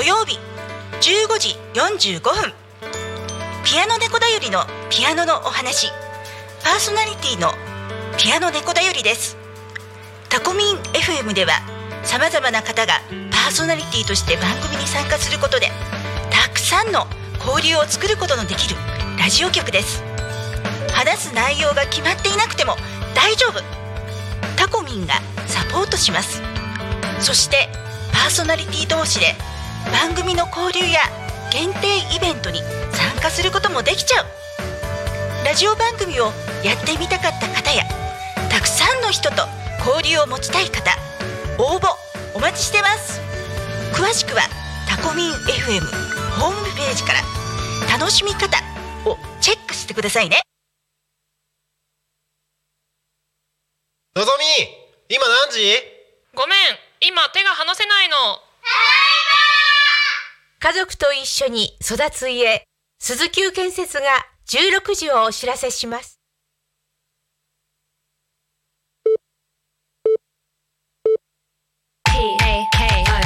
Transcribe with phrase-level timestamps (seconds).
[0.00, 0.38] 土曜日
[1.02, 2.54] 15時45分。
[3.66, 5.88] ピアノ猫だよりのピアノのお話。
[6.64, 7.52] パーソナリティの
[8.16, 9.36] ピアノ猫だよりです。
[10.30, 11.52] タコミン FM では
[12.02, 12.94] さまざまな方が
[13.30, 15.68] パーソナリティとして番組に参加することで
[16.30, 17.06] たくさんの
[17.46, 18.76] 交流を作ることのできる
[19.18, 20.02] ラジオ局です。
[20.94, 22.76] 話す内容が決まっていなくても
[23.14, 23.60] 大丈夫。
[24.56, 26.40] タコミンがサポートします。
[27.20, 27.68] そして
[28.14, 29.36] パーソナリティ同士で
[29.92, 31.00] 番組の交流や
[31.50, 32.60] 限定イベントに
[32.92, 34.26] 参加することもできちゃう。
[35.44, 36.32] ラジオ番組を
[36.62, 37.84] やってみたかった方や
[38.50, 39.48] たくさんの人と
[39.84, 40.96] 交流を持ちたい方
[41.58, 41.88] 応募
[42.34, 43.20] お待ちしてます。
[43.92, 44.42] 詳しくは
[44.88, 45.80] タコミン FM
[46.38, 47.20] ホームページから
[47.98, 48.58] 楽しみ方
[49.04, 50.42] をチェックしてくださいね。
[54.14, 54.44] のぞみ
[55.14, 55.58] 今何時？
[56.34, 56.58] ごめん
[57.00, 58.16] 今手が離せないの
[60.62, 62.64] 家族と一緒に育つ家、
[62.98, 64.02] 鈴木建設が
[64.46, 66.20] 16時をお知らせします。
[72.04, 73.24] P A K O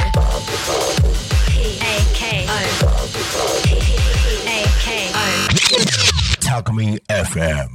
[1.45, 2.55] P A K O
[3.65, 3.67] P
[4.47, 5.27] A K O
[6.39, 7.67] Talk Me FM.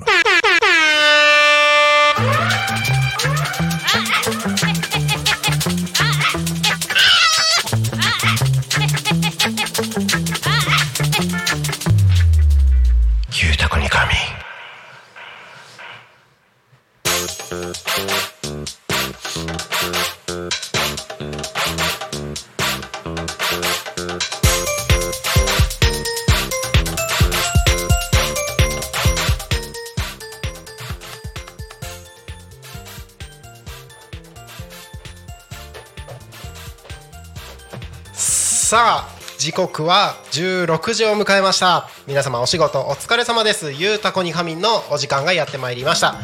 [38.70, 41.88] さあ時刻は16時を迎えました。
[42.06, 43.72] 皆様お仕事お疲れ様です。
[43.72, 46.14] ゆうたこに仮眠のお時間がやってまいりました。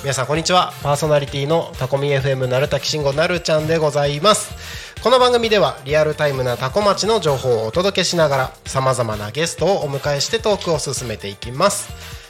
[0.00, 0.72] 皆さんこんにちは。
[0.82, 4.54] パーソナリティのタコミ FM なるたきしんごなるちゃんでございます。
[5.02, 12.19] この番組ではリアルタイムなタコ町の情報をお届けしながらさまざまなゲストをお迎えしてトークを進めていきます。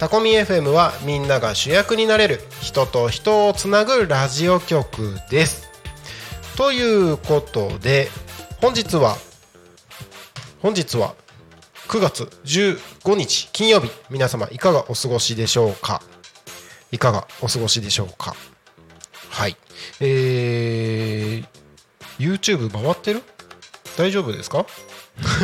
[0.00, 5.68] タコミ FM はみんなが主役になれる人と人をつなぐラジオ局です。
[6.56, 8.08] ということで
[8.62, 9.16] 本日は
[10.62, 11.14] 本日は
[11.88, 16.00] 9月15日金曜日皆様いかがお過ごしでしょうか？
[16.92, 18.34] いかがお過ごしでしょうか？
[19.28, 19.56] はい。
[20.00, 21.46] えー、
[22.18, 23.22] YouTube 回ってる？
[23.98, 24.64] 大丈夫ですか？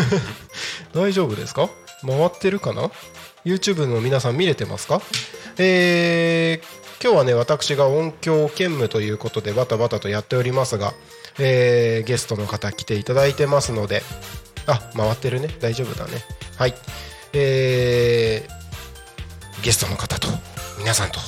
[0.95, 1.69] 大丈夫ですか？
[2.07, 2.91] 回ってるかな？
[3.47, 5.01] YouTube の皆さん見れてますか？
[5.57, 10.95] えー今日はね私が音響兼務ということでバタバタとやっておりますが、
[11.39, 14.03] えーゲストの方来ていただいてますので
[14.67, 15.49] あ回ってるね。
[15.61, 16.25] 大丈夫だね。
[16.57, 16.75] はい。
[17.35, 20.29] えーゲストの方と
[20.79, 21.21] 皆さんと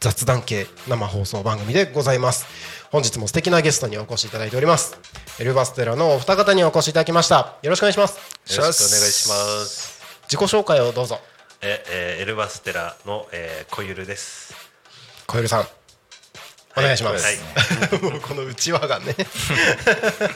[0.00, 2.75] 雑談系生放送番組でございます。
[2.92, 4.98] 本日も素敵なゲストにお越しいただいております。
[5.40, 7.56] エルバステラのお二方にお越しいただきました。
[7.62, 8.16] よろしくお願いします。
[8.16, 9.34] よろしくお願いしま
[9.66, 10.00] す。
[10.28, 11.18] 自己紹介をどうぞ。
[11.62, 14.54] え、えー、エルバステラの、えー、小ゆるです。
[15.26, 15.66] 小ゆさん。
[16.78, 17.36] お願いします、はい
[18.04, 19.16] もうこのうちわがね。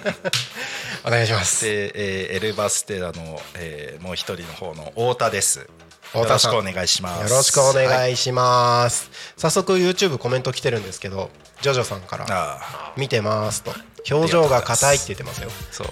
[1.05, 1.64] お願いします。
[1.67, 5.69] で、えー、エルバステラの、えー、もう一人の方の太田です。
[6.14, 7.31] よろしくお願いします。
[7.31, 11.31] よろしくおは願いします、早速 YouTube コメント来てるんですけど
[11.62, 13.72] ジョジョさんからあ見てますと
[14.10, 15.86] 表情が硬いって言ってますよーそう、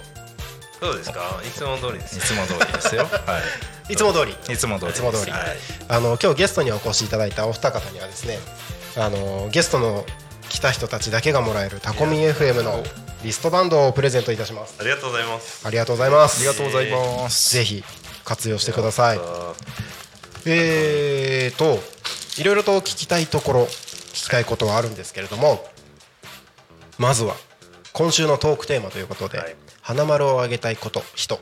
[0.79, 1.39] そうですか？
[1.45, 2.21] いつも通りですい。
[2.21, 3.03] つも通りですよ。
[3.25, 3.39] は
[3.89, 4.53] いつも通りい。
[4.53, 4.91] いつも通り。
[4.91, 5.57] いつも通りはい
[5.87, 8.39] あの今日ゲストにお越しいただいたお二方にはですね
[8.97, 10.05] あのゲストの
[10.49, 12.83] 来た人たちだけがもらえるタコミ FM の
[13.23, 15.61] リストバンドをプレゼントいたしますありがとうございます。
[15.65, 17.53] ありがとうございますありがとうございます。
[17.53, 17.83] ぜひ
[18.25, 19.53] 活用してくださいあ
[20.45, 21.79] えーと
[22.39, 23.67] いろいろと聞きたいところ
[24.19, 25.65] 聞きたいことはあるんですけれども
[26.97, 27.35] まずは
[27.93, 29.55] 今週のトークテーマということで、はい。
[29.81, 31.39] 花丸をあげたいこと人、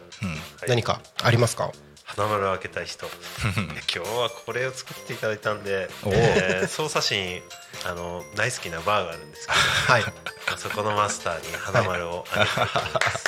[0.67, 1.71] 何かありますか？
[2.05, 3.05] 花丸を開けたい人。
[3.53, 7.41] 今日はこれを作っていただいたんで、おえー、操作士に
[7.85, 9.53] あの大好きなバーがあるんですけ
[9.91, 10.03] はい。
[10.03, 13.25] ど、そこのマスターに花丸をあげたいと思います。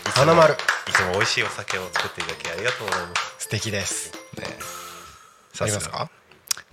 [0.00, 3.44] いつも花丸いつも美味しいお酒を作っていただきありがとうございます。
[3.44, 4.10] 素敵です。
[4.36, 4.58] ね。
[5.60, 6.10] ありますか？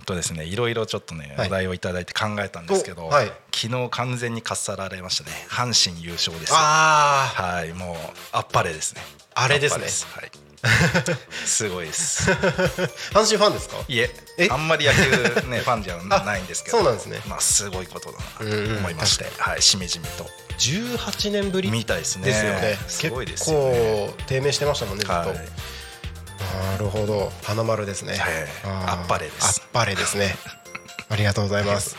[0.04, 1.48] とですね、いろいろちょっとね、はい。
[1.48, 3.26] お題をいただいて考えたんですけど、おはい。
[3.54, 5.30] 昨日完全にかっさられましたね。
[5.48, 6.52] 阪神優勝です。
[6.54, 7.96] あはい、もう
[8.32, 9.02] あっぱれですね。
[9.34, 9.84] あれですね。
[10.14, 10.30] はい。
[11.44, 12.30] すごいです。
[12.32, 12.34] あ
[13.12, 13.76] 阪神ファンですか？
[13.86, 14.48] いええ？
[14.50, 15.00] あんまり野球
[15.48, 17.20] ね ファンじゃないんですけどそうなんですね。
[17.26, 20.28] まあすごいことだなと思いまして、はいしみじみと。
[20.58, 22.78] 18年ぶりみたいですねですよね。
[22.88, 23.70] すごいですよね。
[23.72, 25.48] 結構低迷してましたもんねずっと、はい
[26.70, 27.32] なるほど。
[27.42, 28.32] 花丸ですね、はい。
[28.64, 29.60] あっぱれです。
[29.62, 30.36] あっぱれですね。
[31.08, 31.96] ありがとうございます。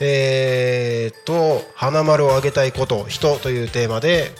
[0.00, 4.32] えーっと花丸をあげたいこと人というテーマで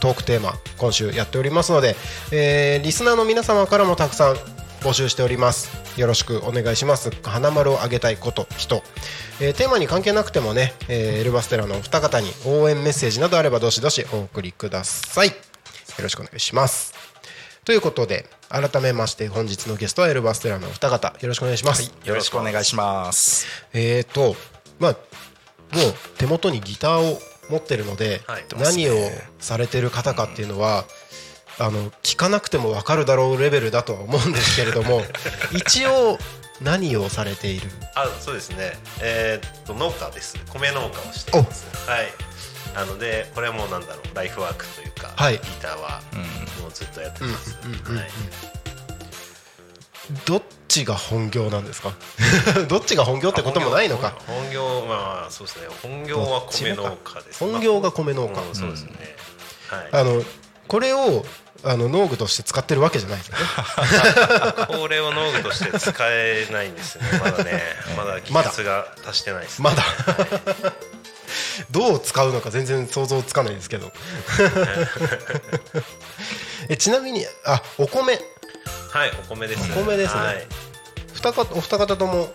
[0.00, 1.96] トークテーマ今週やっておりますので、
[2.32, 4.36] えーリスナーの皆様からもたくさん
[4.82, 5.70] 募集しております。
[5.96, 7.10] よろしくお願いします。
[7.22, 8.82] 花丸をあげたいこと人、
[9.40, 15.28] えーテーマに関係なくてもね、えーエルバステラのお二方に応援メッセージなどあればどしどしお送りください。
[15.28, 15.34] よ
[16.02, 16.92] ろしくお願いします
[17.66, 21.08] ということで改めまして本日のゲストはエルバステラのお二方。
[21.20, 23.46] よろしくお願いします、よろしくお願いします。
[23.72, 24.36] えーと
[24.78, 27.18] まあもう手元にギターを
[27.50, 28.94] 持ってるので、はい何を
[29.40, 30.84] されてる方かっていうのは、
[31.58, 35.02] あの聞かなくても分かるだろうレベルだとは思うんですけれども
[35.52, 36.18] 一応
[36.62, 37.68] 何をされている？
[37.96, 38.78] あそうですね。
[39.00, 40.36] えーっと農家です。
[40.52, 41.66] 米農家をしています。
[41.84, 42.12] はい
[42.76, 45.34] なのでこれはもうなんだろうライフワークというか、はい。
[45.34, 46.02] ギターは
[46.60, 47.56] もうずっとやってます、
[50.26, 51.94] どっちが本業なんですか？
[52.68, 54.14] どっちが本業ってこともないのか。
[54.26, 55.68] 本本業まあそうですね。
[55.82, 57.38] 本業は米農家です。
[57.40, 58.42] 本業が米農家。
[58.42, 59.16] うんそうですね、
[59.68, 59.88] はい。
[59.92, 60.22] あの
[60.68, 61.24] これを
[61.64, 63.44] あの農具として使ってるわけじゃないですよね。
[64.78, 67.18] これを農具として使えないんですよね。
[67.24, 67.62] まだね。
[67.96, 69.82] まだ技術が達してないです、ね、まだ
[71.70, 73.92] どう使うのか全然想像つかないですけど。
[76.68, 78.18] えちなみにあお米。
[78.90, 80.20] はいお米ですお米ですね。
[80.20, 80.46] はい。
[81.14, 82.28] 二方お二方とも。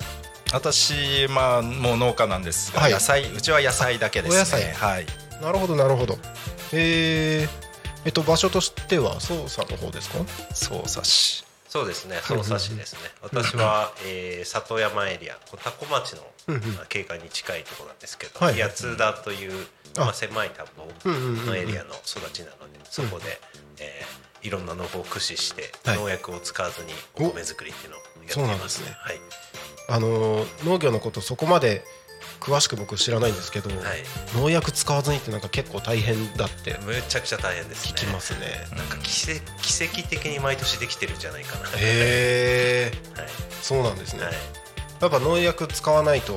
[0.53, 2.91] 私まあもう農家なんですが、はい。
[2.91, 4.37] 野菜うちは野菜だけですね。
[4.37, 4.73] お野菜。
[4.73, 5.05] はい。
[5.41, 6.17] なるほどなるほど。
[6.73, 7.49] えー、
[8.05, 10.17] えっと場所としては操作の方ですか？
[10.53, 12.19] 操作しそうですね。
[12.25, 12.99] 操作士ですね。
[13.21, 16.21] 私は、えー、里山エリアこう多古町の、
[16.81, 18.59] あ景観に近いところなんですけど、はい。
[18.61, 23.39] 八つ田という、あまあ、狭い田んぼのエリアの育ちなので、そこで、
[23.79, 25.97] えーいろんな農法を駆使して、はい。
[25.99, 28.95] 農薬を使わずにお米作りっていうのをやっていそうなんまですすね。
[28.99, 29.19] はい。
[29.87, 31.83] あのー農業のことそこまで
[32.41, 33.79] 詳しく僕知らないんですけど、はい。
[34.35, 37.91] 農薬使わずにってなんか結構大変だってむちゃくちゃ大変ですね。
[37.93, 38.67] 聞きますね。
[38.75, 41.67] なんか奇跡奇跡的に毎年できてるんじゃないかな。
[41.69, 43.29] へえはい。
[43.61, 44.33] そうなんですね、はい。
[45.01, 46.33] やっぱ農薬使わないと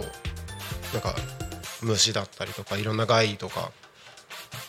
[0.92, 1.16] なんか
[1.82, 3.72] 虫だったりとかいろんな害とか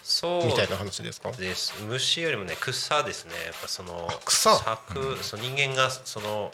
[0.04, 0.46] そう。
[0.46, 1.32] みたいな話ですか？
[1.32, 1.74] です。
[1.88, 3.34] 虫よりもね草ですね。
[3.46, 4.56] やっぱその草。
[4.56, 6.52] 作その人間がその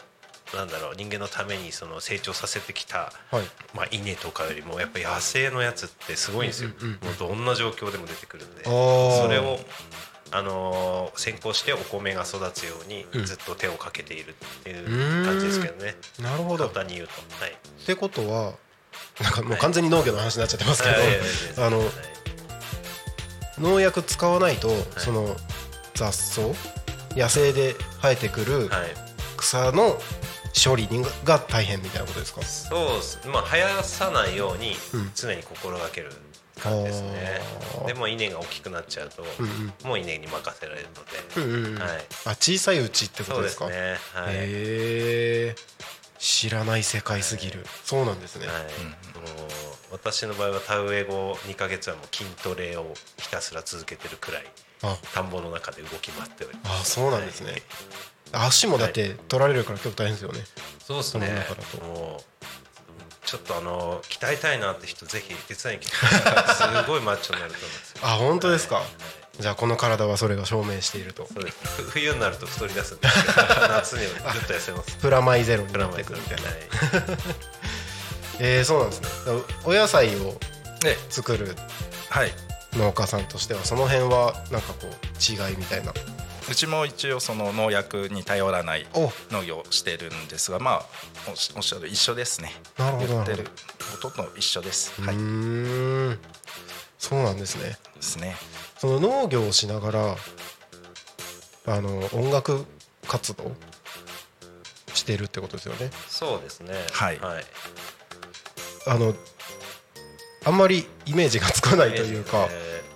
[0.54, 3.42] なんだろう人間のためにその成長させてきた、はい。
[3.74, 7.06] まあ、稲とかよりもやっぱ野生のやつってすごいんですよ、うんうんうん。
[7.06, 8.70] もうどんな状況でも出てくるんでそ
[9.30, 9.58] れを、
[10.30, 13.24] あのー先行してお米が育つようにうん。
[13.24, 16.64] ずっと手をかけているっていう感じですけどね、なるほど。
[16.64, 17.12] 簡単に言うと。
[17.42, 17.52] はい。
[17.52, 18.52] ってことは
[19.20, 21.68] なんかもう完全に農業の話になっちゃってますけど、はい。
[21.68, 21.88] あのはい。
[23.58, 24.68] 農薬使わないと、
[24.98, 25.36] その
[25.94, 26.42] 雑草
[27.16, 28.90] 野生で生えてくるはい。
[29.36, 29.98] 草の
[30.52, 30.88] 処理
[31.24, 32.42] が大変みたいなことですか？
[32.42, 33.20] そうです。
[33.26, 35.10] まあ生やさないようにうん。
[35.14, 36.12] 常に心がける
[36.60, 37.40] 感じですね、
[37.78, 37.86] あー。
[37.86, 39.72] でも稲が大きくなっちゃうと、うんうん。
[39.84, 41.82] もう稲に任せられるので、うんうんうん。
[41.82, 41.90] はい。
[42.26, 43.66] あ小さいうちってこそうとですか？
[43.68, 44.22] ですね。
[44.22, 45.54] はい、へえ
[46.18, 48.68] 知らない世界すぎる、そうなんですね、はい、もう
[49.90, 54.44] 私の場合は田植え後2ヶ月はもう筋トレをひたすら続けてるくらい
[54.84, 54.96] あ。
[55.14, 56.82] 田んぼの中で動き回っております。
[56.82, 57.60] あそうなんですね、
[58.32, 60.40] 足もだって取られるから結構大変ですよね、
[60.84, 61.46] そうですね。
[63.24, 66.76] ちょっとあの鍛えたいなって人ぜひ手伝いに来てください。
[66.84, 67.98] すごいマッチョになると思うんですよ。
[68.02, 68.84] あ本当ですか、はい。
[69.40, 71.28] じゃあこの体はそれが証明していると。
[71.90, 74.96] 冬になると太り出すんですけど夏にはぐっと痩せます。
[74.96, 76.56] プラマイゼロになってくるみたいな、はい
[78.40, 79.08] えー、そうなんですね。
[79.64, 80.38] お野菜を
[80.80, 81.56] で作る
[82.10, 82.34] はい。
[82.74, 85.92] 農家さんとしてはその辺はなんかこう違いみたいな
[86.50, 89.10] うちも一応その農薬に頼らないお。
[89.30, 90.86] 農業をしてるんですがまあ
[91.28, 92.52] おっしゃる一緒ですね。
[92.78, 93.14] なるほど。
[93.14, 93.50] 言ってるなる
[94.02, 94.92] ほとんど一緒です。
[95.00, 96.18] うはい
[96.98, 97.76] そうなんですね。
[97.96, 98.36] ですね。
[98.78, 100.16] その農業をしながら
[101.66, 102.64] あの音楽
[103.06, 103.52] 活動
[104.94, 105.90] してるってことですよね。
[106.08, 106.74] そうですね。
[106.92, 107.18] はい。
[107.18, 107.44] はい、
[108.86, 109.14] あの
[110.44, 112.92] あんまりイメージがつかないというか、えー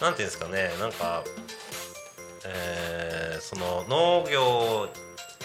[0.00, 0.70] なんていうんですかね。
[0.78, 1.24] なんか、
[3.58, 4.88] の農業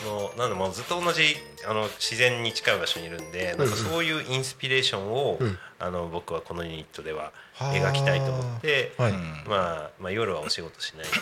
[0.05, 1.35] のなんでもうずっと同じ
[1.67, 5.57] あの自然に近い場所にいるんで、なんかそういうインスピレーションを、うん。
[5.79, 7.73] あの僕はこのユニットでははあ。
[7.73, 9.11] 描きたいと思って、は
[9.47, 9.55] ま
[9.87, 11.17] あ、まあ夜はお仕事しないんで、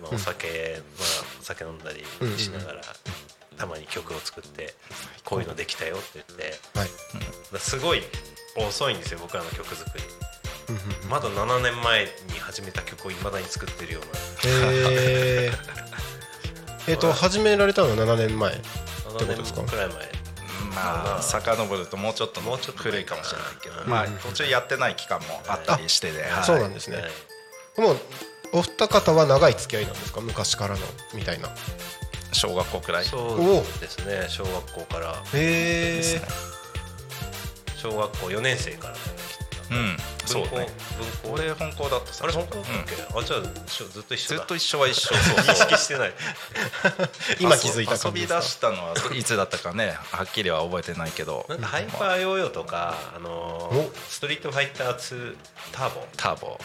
[0.00, 0.46] まあ、お酒、
[0.98, 2.02] まあ、お酒飲んだり
[2.38, 2.80] しながら、
[3.58, 4.74] たまに曲を作って
[5.24, 6.88] こういうのできたよって言ってはい。
[7.58, 8.02] すごい
[8.56, 10.04] 遅いんですよ僕らの曲作り。
[11.08, 14.02] まだ7年前に始めた曲をいまだに作ってるよう
[14.48, 15.52] へー
[16.88, 19.96] えっと始められたのは7年前なてことですか？7年くらい前。
[20.74, 23.82] まあ遡るともうちょっともうちょっと古いかもしれないけど。
[23.82, 23.88] うん。
[23.90, 26.44] まあ途中やってない期間もあったりしてではい。
[26.44, 26.98] そうなんですね。
[26.98, 27.80] はい。
[27.80, 27.96] もう
[28.52, 30.20] お二方は長い付き合いなんですか？
[30.20, 30.80] 昔からの
[31.14, 31.48] みたいな。
[32.32, 33.04] 小学校くらい？
[33.04, 34.26] そうですね。
[34.28, 35.12] 小学校から。
[35.12, 36.02] へえ
[37.76, 38.94] 小学校4年生から
[39.70, 39.96] うん。
[40.26, 40.68] そう文校ね
[41.22, 44.36] 文校俺本校だったあれ本校だっけ、あじゃあずっと一緒だ。
[44.38, 45.14] ずっと一緒は一緒。
[45.16, 46.12] そう認識してない。
[47.40, 48.40] 今気づいた遊び感じですか？
[48.40, 49.98] 出したのはいつだったかね。
[50.12, 51.46] はっきりは覚えてないけど。
[51.48, 55.36] なんかハイパーヨーヨーとかあのストリートファイター2
[55.72, 56.06] ターボ。
[56.16, 56.58] ターボ。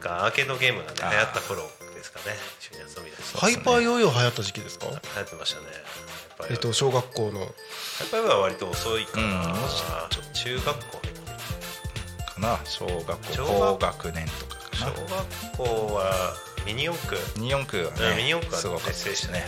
[0.00, 2.36] がアーケードゲームがね流行った頃ですかね。
[2.60, 4.86] 一緒に遊び出したハイパーヨーヨー流行った時期ですか？
[4.86, 5.66] 流行ってましたね。
[6.50, 7.40] えっと小学校の。
[7.40, 7.46] ハ
[8.04, 9.54] イパーヨーヨーは割と遅いかな、うん
[10.34, 11.00] 中学校
[12.40, 12.60] かな。
[12.64, 14.92] 小学校小学高学年とか小かな。
[15.16, 15.56] 学
[15.88, 16.34] 校は
[16.66, 19.44] ミニ四駆、ミニ四駆がうんミニね四駆は結成してね。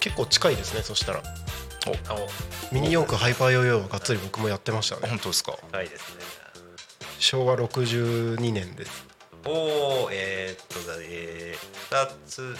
[0.00, 1.22] 結構近いですねそしたら。
[2.08, 2.28] あお
[2.74, 5.08] ミニ四駆ハイパーヨーヨーはがっつり僕もやってましたね。
[5.08, 5.56] 本当ですか？
[5.70, 6.22] 深いですね。
[7.18, 8.84] 昭和62年で。
[8.84, 9.06] す
[9.44, 12.56] おおえー、っとだえー、2つ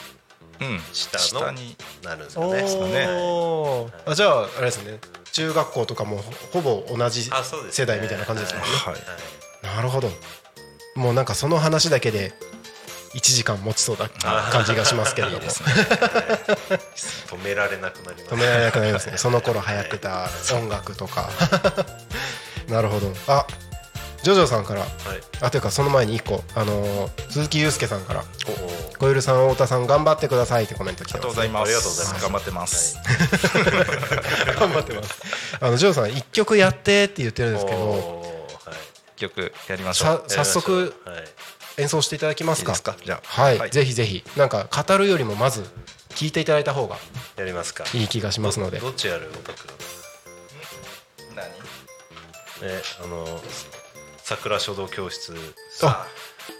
[0.61, 1.77] うん下の下に。
[2.03, 3.07] なるんですかね。
[3.09, 4.99] おーあじゃああれですね。
[5.33, 6.23] 中学校とかも
[6.53, 7.31] ほぼ同じ
[7.71, 8.69] 世代みたいな感じですもんね。
[8.69, 8.95] はい。
[8.95, 9.03] はい
[9.63, 10.11] なるほど。
[10.95, 12.33] もうなんかその話だけで
[13.15, 14.09] 1時間持ちそうな
[14.51, 15.43] 感じがしますけれども。
[15.49, 18.35] 止められなくなります。
[18.35, 19.17] 止められなくなりますね。
[19.19, 21.31] その頃流行ってた音楽とか。
[22.69, 23.13] なるほど。
[23.29, 23.47] あ
[24.23, 24.81] ジョジョさんから。
[24.81, 24.91] はい。
[25.41, 26.43] あというかその前に1個。
[26.55, 28.25] あのー鈴木祐介さんから。
[28.49, 31.41] おお「小ゆさん太田さん頑張ってください」ってコメント来てます。
[31.41, 31.69] ありがとうございます。
[31.69, 32.23] ありがとうございます。
[32.23, 32.99] 頑張ってます。
[34.59, 35.15] 頑張ってます。
[35.61, 38.18] あのジョーさん1曲やってって言ってるんですけど
[39.19, 40.25] 曲やりましょさう。
[40.29, 41.25] 早速はい。
[41.79, 42.73] 演奏していただけますか。
[42.73, 42.97] いいですか？
[43.05, 43.43] じゃあ。
[43.43, 44.25] はい、ぜひぜひ。
[44.37, 45.65] なんか語るよりもまず
[46.11, 46.97] 聞いていただいた方が
[47.37, 47.85] やりますか。
[47.95, 48.79] いい気がしますので。
[48.79, 49.31] どどっちやる？
[51.37, 51.47] 何？
[52.63, 53.41] えあの
[54.19, 55.37] 桜書道教室。
[55.83, 56.07] あ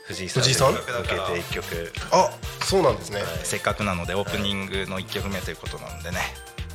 [0.07, 0.75] 藤井さん藤井さん？
[0.75, 1.93] けて一曲。
[2.13, 2.31] あ
[2.65, 3.23] そうなんですね。
[3.43, 6.19] せっかくなのでオープニングの1曲目ということなのでね。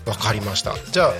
[0.05, 0.75] わかりました。
[0.91, 1.13] じゃあ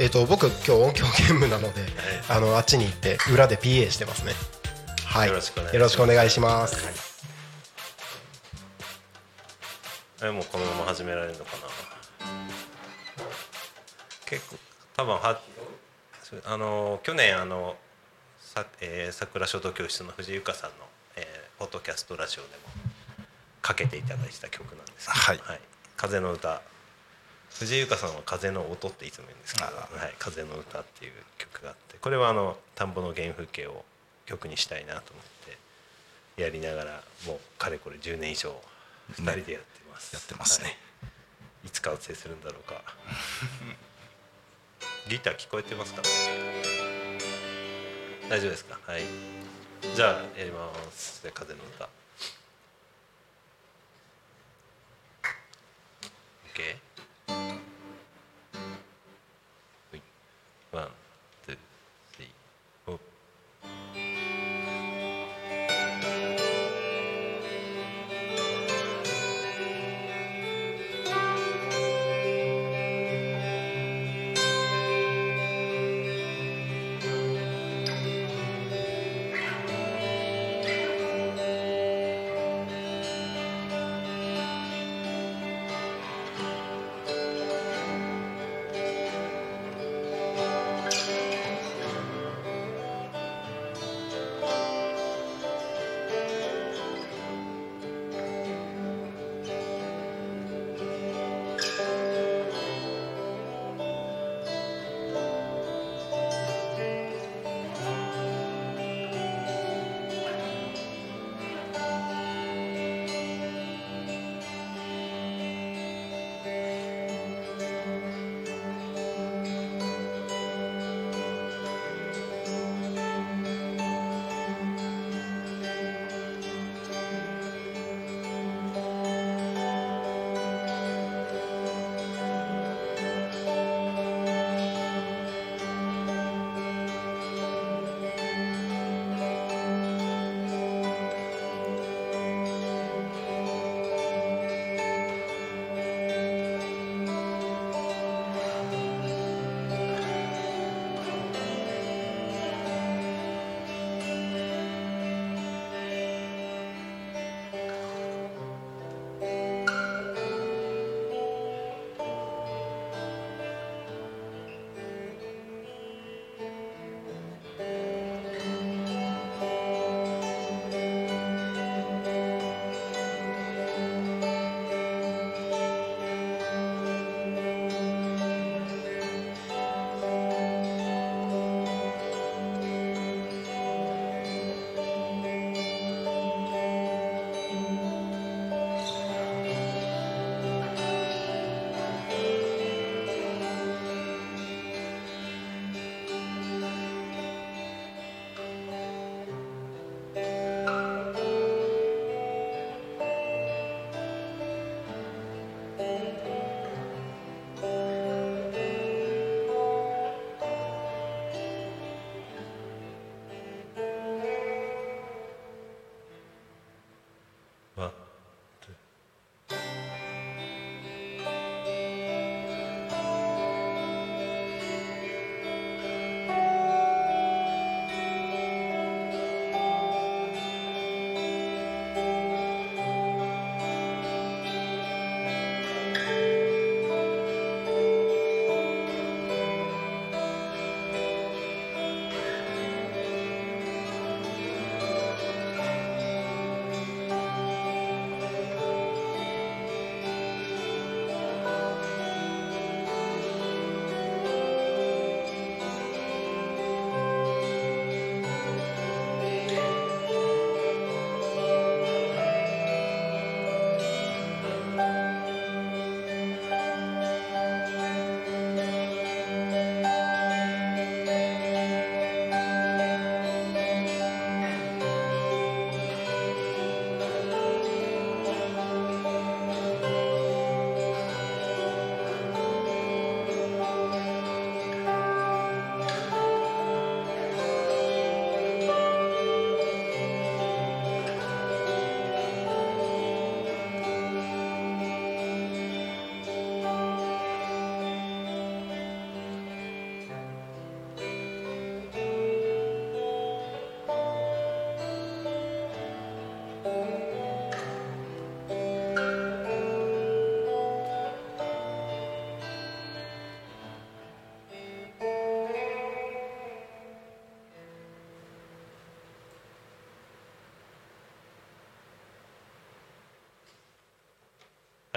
[0.00, 1.80] えっ、と僕今日音響ゲームなので
[2.28, 4.32] あのあっちに行って裏で PA してますね。
[5.04, 5.28] はい。
[5.28, 6.74] よろしくお願いします。
[6.74, 7.02] よろしく
[10.20, 11.66] お願いもうこのまま始められるのかな。
[14.26, 14.56] 結構
[14.96, 15.40] 多分は
[16.44, 17.74] あの去年あの
[18.40, 20.76] さ、えー、桜書道教室の藤井由香さんの、
[21.16, 22.54] えー、ポッドキャストラジオでも
[23.62, 25.60] かけていただいた曲なんですけど、はい。
[25.96, 26.62] 風の歌
[27.58, 33.84] 藤井由香さんは風の音っていつも言うんですけど、あはい、風の歌っていう曲があってこれはあの田んぼの原風景を
[34.26, 35.24] 曲にしたいなと思っ
[36.36, 38.54] てやりながらもうかれこれ10年以上
[39.14, 40.66] 2人でやってます、やってますね。
[40.66, 40.72] は
[41.64, 41.66] い。
[41.66, 42.82] いつ完成するんだろうか。
[45.08, 46.02] ギター聞こえてますか？
[48.28, 48.78] 大丈夫ですか？
[48.86, 49.02] はい。
[49.96, 51.22] じゃあやります。
[51.24, 51.88] で風の歌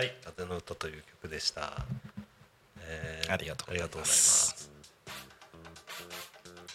[0.08, 1.86] ったという曲でした、
[2.80, 3.90] えありがとうございます。
[3.90, 4.70] ありがとうございます。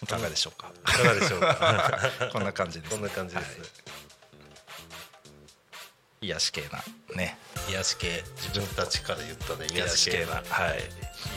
[0.03, 0.71] いかがでしょうか？
[0.87, 1.99] いかがでしょうか
[2.31, 3.69] こんな感じですこんな感じです、はい。
[6.27, 6.83] 癒し系な
[7.15, 7.37] ね。
[7.69, 8.23] 癒し系。
[8.37, 9.67] 自分たちから言ったね。
[9.73, 10.35] 癒し系な。
[10.35, 10.83] はい。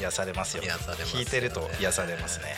[0.00, 0.62] 癒されますよ。
[0.62, 1.12] 癒されますよね。
[1.12, 2.54] 弾いてると癒されますね、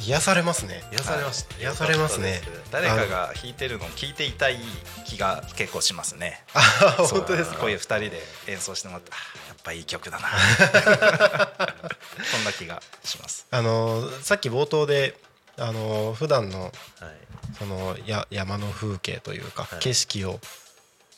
[0.00, 0.82] 癒されますね。
[0.92, 2.40] 癒されました、癒されますね。
[2.70, 4.58] 誰かが弾いてるのを聞いていたい
[5.10, 6.42] 気が結構しますね。
[7.08, 7.58] 本当ですか？
[7.58, 9.16] こういう二人で演奏してもらってあ
[9.48, 10.28] やっぱいい曲だな。
[12.30, 13.46] そんな気がします。
[13.50, 15.18] あのさっき冒頭で
[15.58, 16.72] あの普段のはい。
[17.58, 19.78] そのや山の風景というか、はい。
[19.80, 20.40] 景色を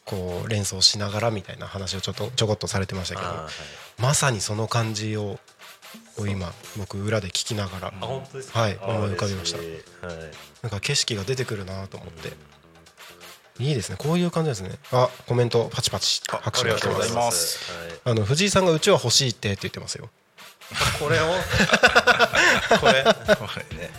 [0.06, 3.48] こう連想しながらみたいな話をちょっとちょこっとされてましたけど、は
[3.98, 4.02] い。
[4.02, 5.38] まさにその感じを
[6.16, 8.60] を今僕裏で聞きながらあ本当ですか？
[8.60, 9.58] はい思い浮かびました。
[9.58, 9.66] はい。
[10.62, 12.32] なんか景色が出てくるなと思って、
[13.58, 13.96] いいですね。
[13.98, 14.70] こういう感じですね。
[14.92, 16.94] あコメントパチパチ拍手が来てます。
[16.94, 17.58] ありがとうございます。
[17.72, 18.00] はい。
[18.04, 20.08] あの藤井さんがうちは欲しいってって言ってますよ。
[20.98, 21.26] これを？
[22.80, 23.04] これ？
[23.04, 23.12] こ
[23.70, 23.90] れね。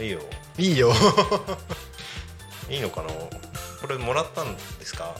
[0.00, 0.20] いいよ。
[0.58, 0.92] いいよ。
[2.68, 3.08] いいのかな？
[3.08, 5.14] これもらったんですか？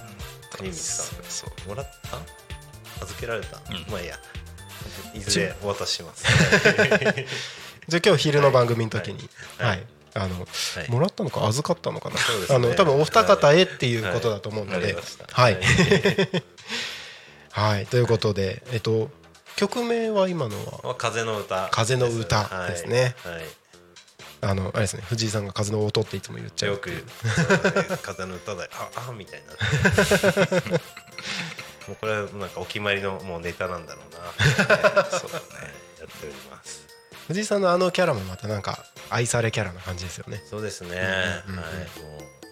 [0.53, 1.07] 国光さん。
[1.29, 1.69] そう。
[1.69, 3.05] もらった？
[3.05, 3.61] 預けられた、ん。
[3.91, 4.19] まあいいや。
[5.15, 6.25] いずれお渡しします。
[7.89, 9.29] じゃあ今日昼の番組の時に。
[9.57, 9.69] はい。
[9.69, 10.47] はい、あの、は
[10.87, 10.91] い。
[10.91, 12.17] もらったのか預かったのかな、
[12.55, 14.97] あの多分お二方へっていうことだと思うので
[15.33, 15.59] はい。
[17.51, 17.87] はい。
[17.87, 19.11] ということでえっと
[19.57, 20.81] 曲名は今のは？
[20.85, 21.69] まあ風の歌。
[21.71, 23.17] 風の歌ですね。
[23.25, 23.45] はい、はい。
[24.41, 26.73] あのあれですね藤井さんが風の音っていつも言っちゃう。
[26.73, 26.91] よく
[28.03, 29.53] 風の歌でああみたいな。
[31.89, 35.05] もうこれはなんかお決まりのもうネタなんだろうな。
[35.11, 35.89] そうだね。
[35.99, 36.88] やっております
[37.29, 38.79] 藤井さんのあのキャラもまたなんか
[39.11, 40.41] 愛されキャラな感じですよね。
[40.49, 40.97] そうですね、
[41.47, 41.63] うんうんうん。
[41.63, 41.75] はい。
[41.77, 41.85] も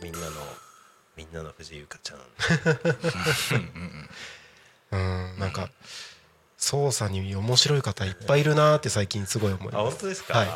[0.03, 0.27] うみんなの
[1.17, 2.19] みんなの藤井ゆかちゃん。
[4.93, 4.97] う
[5.37, 5.39] ん。
[5.39, 5.71] なんか
[6.59, 9.93] 操作に面白い方いっぱいいるなーって最近すごい思いあます。
[9.93, 10.49] 本当ですか、はい。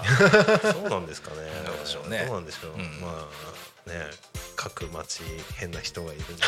[0.71, 1.37] そうなんですかね。
[1.65, 2.25] どうでしょうね。
[2.27, 3.01] どうなんでしょう、うん。
[3.01, 3.27] ま
[3.87, 4.05] あね
[4.55, 5.23] 各町
[5.57, 6.33] 変な人がいるんで。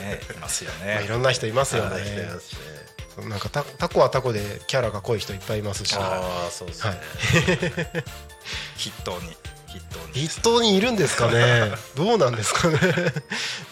[0.00, 1.98] ねいますよまあいねろんな人いますよはいま
[2.40, 5.94] すねなんかタタコはタコでキャラが濃い人いっぱいいますし。
[5.96, 6.98] ああそうですね、はい。
[8.76, 9.36] 筆頭に
[9.68, 10.26] 筆頭に。
[10.28, 11.72] 筆頭にいるんですかね。
[11.96, 12.78] どうなんですかね。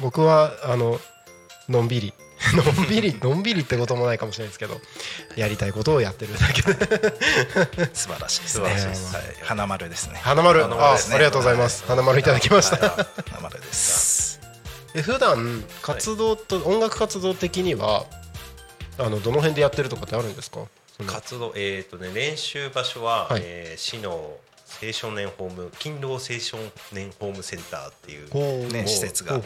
[0.01, 1.01] 僕はあの
[1.69, 2.15] のんびり。
[2.55, 4.81] のんびりのんびりってこともないかもしれないですけど
[5.37, 7.91] やりたいことをやってるだけで。
[7.95, 9.15] 素晴らしいです素晴らしいです。
[9.15, 9.25] はい。
[9.43, 10.21] 花丸ですね。
[10.23, 10.67] 花丸。
[10.67, 10.75] ね。
[10.75, 11.85] ありがとうございます。
[11.87, 12.77] 花丸いただきました。
[12.79, 13.31] はい。
[13.31, 14.41] 花丸です。
[14.95, 18.05] え普段活動と、音楽活動的には
[18.99, 20.61] あのどの辺でやってるとかってあるんですか？
[21.07, 23.43] 活動えっ、とね練習場所は、はい。
[23.45, 24.37] えー市の
[24.83, 26.57] 青少年ホーム勤労青少
[26.93, 29.45] 年ホームセンターっていうね施設がね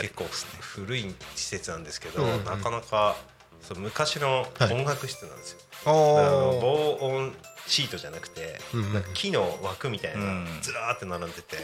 [0.00, 0.24] 結構
[0.60, 2.44] 古い施設なんですけど、うんうん。
[2.44, 3.14] なかなか
[3.62, 4.72] そう昔のはい。
[4.74, 7.34] 音楽室なんですよ、ああのー防音
[7.66, 8.94] シートじゃなくて、うんうん。
[8.94, 10.46] なんか木の枠みたいなうん。
[10.62, 11.56] ずらーって並んでて、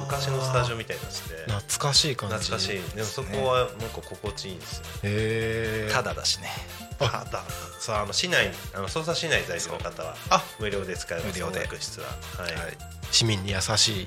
[0.00, 1.50] 昔のスタジオみたいになってて。
[1.50, 2.34] 懐かしい感じ。
[2.36, 2.96] 懐かしい。
[2.96, 4.84] でもそこはなんか心地いいんですよ。
[5.04, 6.50] へえただだしね。
[6.98, 7.42] ただ。
[7.80, 10.42] そうあの市内あの捜査市内在住の方はあ。
[10.60, 11.60] 無料で使えます無料で。
[11.60, 12.08] 音楽室は。
[12.36, 12.72] はい、ははい。
[12.72, 12.76] い
[13.10, 14.06] 市民に優しい。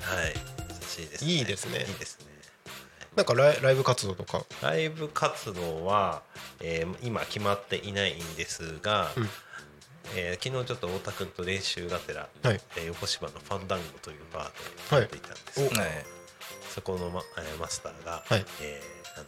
[0.88, 1.78] しいです、いいですね。
[1.80, 2.26] いいですね
[3.16, 4.44] なんかライライブ活動とか？
[4.62, 6.22] ライブ活動は、
[6.60, 9.28] えー今決まっていないんですが、うん。
[10.16, 12.60] えー昨日ちょっと太田君と練習がてら、はい。
[12.76, 15.90] えー横芝のファンダンゴというバーでやっていたんですけど、はい。
[16.74, 18.44] そこのマ,、えーマスターが、はい。
[18.62, 19.26] えーあの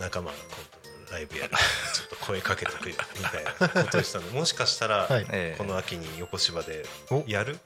[0.00, 0.56] 仲間が今
[1.08, 1.50] 度ライブやる
[1.94, 3.52] ちょっと声かけてくれみたいな
[3.84, 4.32] ことをしたの。
[4.32, 5.26] でもしかしたら、はい。
[5.30, 7.22] ええこの秋に横芝でお。
[7.28, 7.58] やる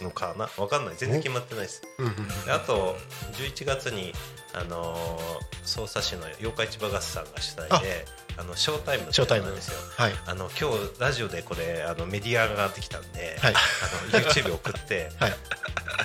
[0.00, 0.48] のかな？
[0.58, 0.94] わかんない。
[0.96, 1.82] 全然決まってないです。
[1.98, 2.96] うんうんであと
[3.32, 4.12] 11月に
[4.54, 8.04] あのー匝瑳市の妖怪市場合さんが主催で
[8.38, 8.42] あ。
[8.44, 9.78] のショータイムってショータイムなんですよ。
[9.96, 10.12] はい。
[10.26, 13.54] あの今日ラジオでこれあのメディアができたんで、はい。
[13.54, 15.32] あの YouTube 送って、 はい。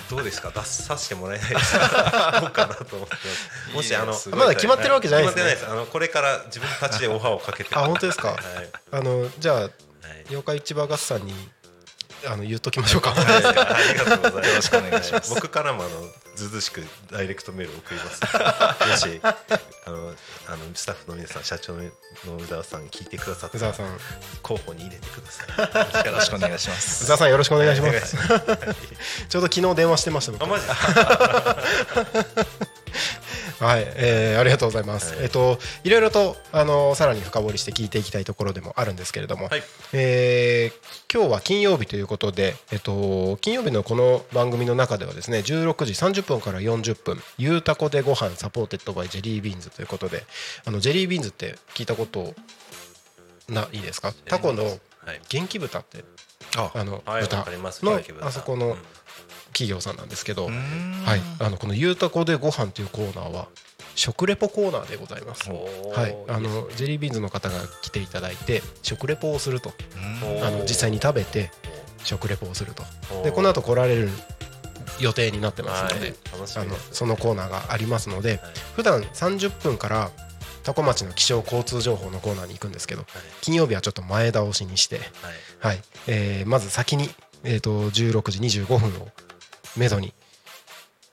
[0.08, 0.50] どうですか？
[0.50, 2.38] 出させてもらえないですか？
[2.40, 3.16] どうかなと思って
[3.74, 5.42] もしあのまだ決まってるわけじゃないですね。
[5.42, 5.66] 決まってないです。
[5.70, 7.74] あのこれから自分たちでオファーをかけて。
[7.74, 8.28] あ本当ですか？
[8.28, 8.38] はい。
[8.92, 9.70] あのじゃあはい。
[10.30, 11.34] 妖怪市場合さんに
[12.26, 13.38] あの言っときましょうかはいあ
[13.92, 14.48] りがとうございます。
[14.48, 15.90] よろしくお願いしますは僕からもあの
[16.36, 18.20] ずうずうしくダイレクトメールを送ります。
[19.08, 19.36] もしあ
[19.90, 20.14] の
[20.48, 21.92] あのスタッフの皆さん、社長の宇
[22.48, 23.98] 沢さん聞いてくださったら宇沢さん
[24.42, 25.44] 候補に入れてくださ
[26.02, 26.06] い。
[26.06, 28.16] よろしくお願いします宇沢さんよろしくお願いします。
[29.28, 30.64] ちょうど昨日電話してました僕あマジ。
[33.62, 35.14] はい、えー、ありがとうございます。
[35.14, 50.24] はいえっといろいろとあのさらに深掘りして聞いていきたいところでもあるんですけれども、はいえー今日は金曜日ということで、えっと金曜日のこの番組の中ではですね、16時30分から40分、ゆうたこでご飯 supported by ジェリービーンズということで、
[50.64, 52.34] あのジェリービーンズって聞いたこと
[53.50, 54.14] ないですか？
[54.26, 56.02] タコのはい元気豚って
[56.56, 57.44] ああのはい豚
[57.82, 58.76] のあそこのうん。
[59.52, 63.48] 企業さんなんですけど、はい、あのこの「ゆうたこでご飯というコーナーは
[63.94, 65.50] 食レポコーナーでございます。
[65.50, 69.72] はい、あのジェリービーンズの方が来ていただいて食レポをすると。
[70.22, 70.44] うん。
[70.44, 71.50] あの実際に食べて
[72.02, 72.82] 食レポをすると。
[73.22, 74.10] でこの後来られる
[74.98, 76.14] 予定になってますので、
[76.56, 78.40] あのそのコーナーがありますので、はい。
[78.76, 80.10] 普段30分から
[80.62, 83.04] 多古町の気象交通情報のコーナーに行くんですけど
[83.40, 85.04] 金曜日はちょっと前倒しにして、はい。
[85.60, 85.82] はい。
[86.08, 87.08] えーまず先に、
[87.44, 89.08] えー、と16時25分を
[89.76, 90.12] めどに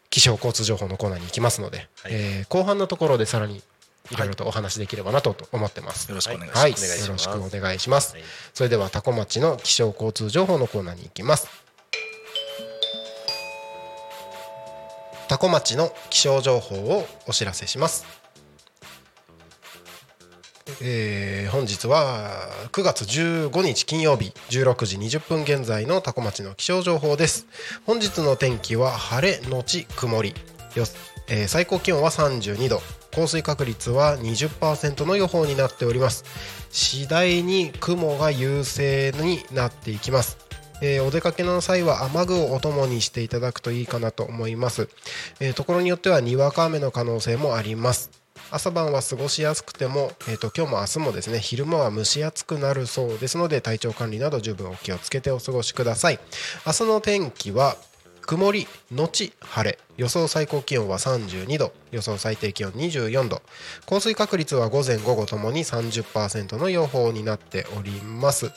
[0.09, 2.12] 気象交通情報のコーナーに行きますので、はい。
[2.12, 3.62] えー後半のところでさらに
[4.12, 6.09] いろいろとお話できればなと思ってます。
[6.09, 7.05] よろしくお願いします。
[7.07, 8.13] よろしくお願いします。
[8.13, 8.23] はい。
[8.53, 11.47] それでは多古町の気象交通情報のコーナーに行きます。
[15.27, 18.18] 多古町の気象情報をお知らせします。
[20.82, 22.29] えー本日は
[22.71, 27.47] 9月15日金曜日16時20分現在の多古町の気象情報です。
[27.86, 30.29] 本日の天気は晴れのち曇り。
[30.75, 30.86] よ、
[31.27, 32.82] えー最高気温は32度。
[33.13, 36.23] 降水確率は20%の予報になっております。
[36.69, 40.38] 次第に雲が優勢になっていきます。
[40.82, 44.88] えーお出かけの際は雨具をお供にしていただくといいかなと思います、
[45.39, 48.18] えーところによってはにわか雨の可能性もあります。
[48.51, 56.19] 朝晩は過ごしやすくても、えー、と今日も明日もですね昼間は蒸し暑くなるそうですので体調管理など十分お気をつけてお過ごしください。
[56.65, 57.75] 明日の天気は
[58.21, 59.79] 曇りのち晴れ。
[59.97, 63.41] 予想最高気温は32度予想最低気温24度
[63.85, 68.51] 降水確率は午前午後ともに30%の予報になっております。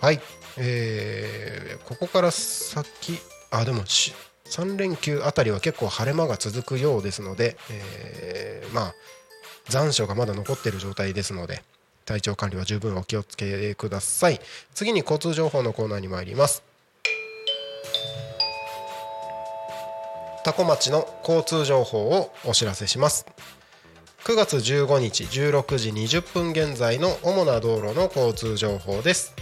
[0.00, 0.20] はい、
[0.56, 3.18] えーここから先
[3.50, 4.14] あでもし
[4.50, 8.94] 3連休あたりは結構晴れ間が続くようですので、えーまあ
[9.68, 11.62] 残暑がまだ残っている状態ですので
[12.04, 14.40] 体調管理は十分お気をつけください。
[14.74, 16.64] 次に交通情報のコーナーに参ります。
[20.42, 23.26] 多古町の交通情報をお知らせします。
[24.24, 29.34] 9月15日16時20分現在の主な道路の交通情報です。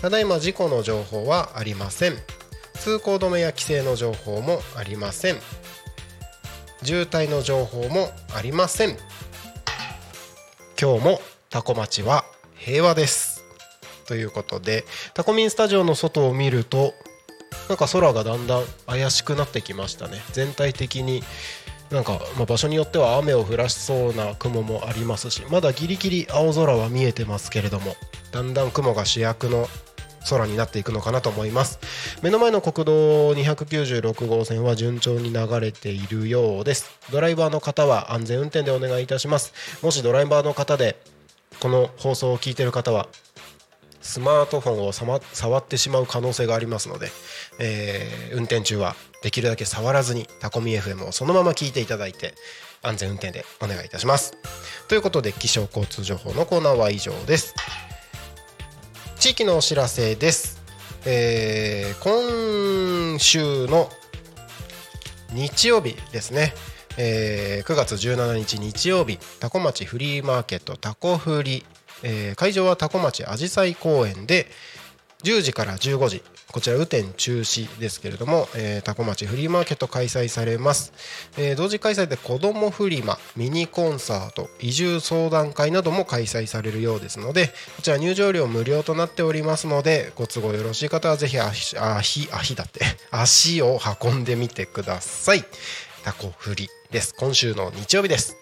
[0.00, 2.14] ただいま事故の情報はありません。
[2.80, 5.36] 通行止めや規制の情報もありません。
[6.82, 8.96] 渋滞の情報もありません。
[10.80, 12.24] 今日もタコ町は
[12.56, 13.42] 平和です。
[14.06, 14.84] ということで
[15.14, 16.92] タコミンスタジオの外を見ると
[17.68, 20.20] なんか空がだんだん怪しくなってきましたね。
[20.32, 21.22] 全体的に
[21.90, 27.94] なんか、まあ、場所によっては雨を降らしそうな雲もありますしまだギリギリ青空は見えてますけれども
[28.32, 29.68] だんだん雲が主役の
[30.28, 31.78] 空になっていくのかなと思います。
[32.22, 36.90] 目の前の国道296号線は順調に流れているようです。
[37.10, 39.52] ドライバーの方は安全運転でお願いいたします。
[39.82, 40.96] もしドライバーの方で
[41.60, 43.08] この放送を聞いている方は
[44.04, 47.10] スマートフォンをさま触ってしまう可能性がありますので、
[47.58, 52.34] えー運転中はできるだけ触らずにタコミ FM をそのまま聞いていただいて
[52.82, 54.36] 安全運転でお願いいたします。
[54.88, 57.54] ということで気象交通情報のコーナーは以上です。
[59.24, 60.60] 地域のお知らせです、
[61.06, 63.88] えー今週の
[65.32, 66.52] 日曜日ですね、
[66.98, 71.64] えー9月17日日曜日タコ町フリーマーケットタコフリ、
[72.02, 74.46] えー会場はタコ町あじさい公園で
[75.22, 76.22] 10時から15時。
[76.54, 80.92] こちら雨天中止ですけれども、えー、タコ町フリーマーケット開催されます、
[81.36, 95.44] えー同時開催で子どもフリマミニコンサート移住相談会なども開催されるようですのでこちら入場料無料となっておりますのでご都合よろしい方はぜひ足足足だって 足を運んでみてください。
[96.04, 97.14] タコフリです。
[97.16, 98.36] 今週の日曜日です、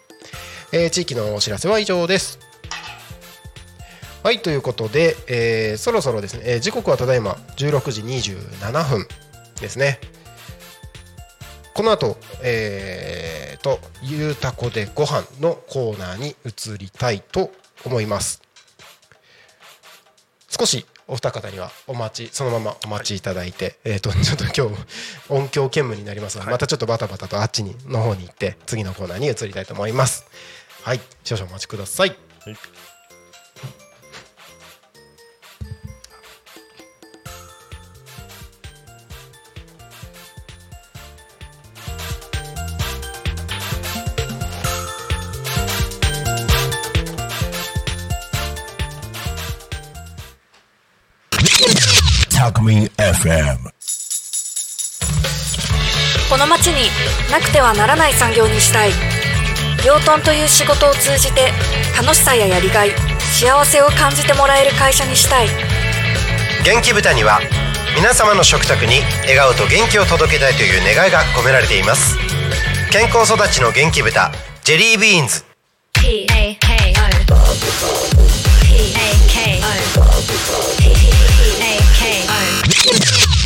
[0.72, 2.51] えー地域のお知らせは以上です。
[4.22, 9.06] はいということで、えーそろそろですね、えー時刻はただいま16時27分
[9.60, 9.98] ですね。
[11.74, 17.50] この後、えーと「ゆうたこでご飯のコーナーに移りたいと
[17.84, 18.42] 思います。
[20.48, 24.82] 少しお二方にはお待ちそのままお待ちいただいて、えー、とちょっと今日
[25.30, 30.26] 音響兼務になりますので、またちょっとバタバタとあっちにの方に行って次のコーナーに移りたいと思います。
[30.82, 32.16] はい少々お待ちください
[52.42, 53.70] タコミン FM
[56.28, 56.90] この町に
[57.30, 58.90] なくてはならない産業にしたい。
[59.86, 61.52] 養豚という仕事を通じて
[61.96, 65.46] 楽しさややりがい幸せを感じてもらえる会社にしたい。
[66.64, 67.38] 元気豚には
[67.94, 72.18] 皆様の食卓に笑顔と元気を届けたいという願いが込められています。
[72.90, 74.32] 健康育ちの元気豚
[74.64, 75.44] ジェリービーンズ。
[75.92, 76.58] P A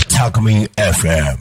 [0.09, 1.37] タコミン FM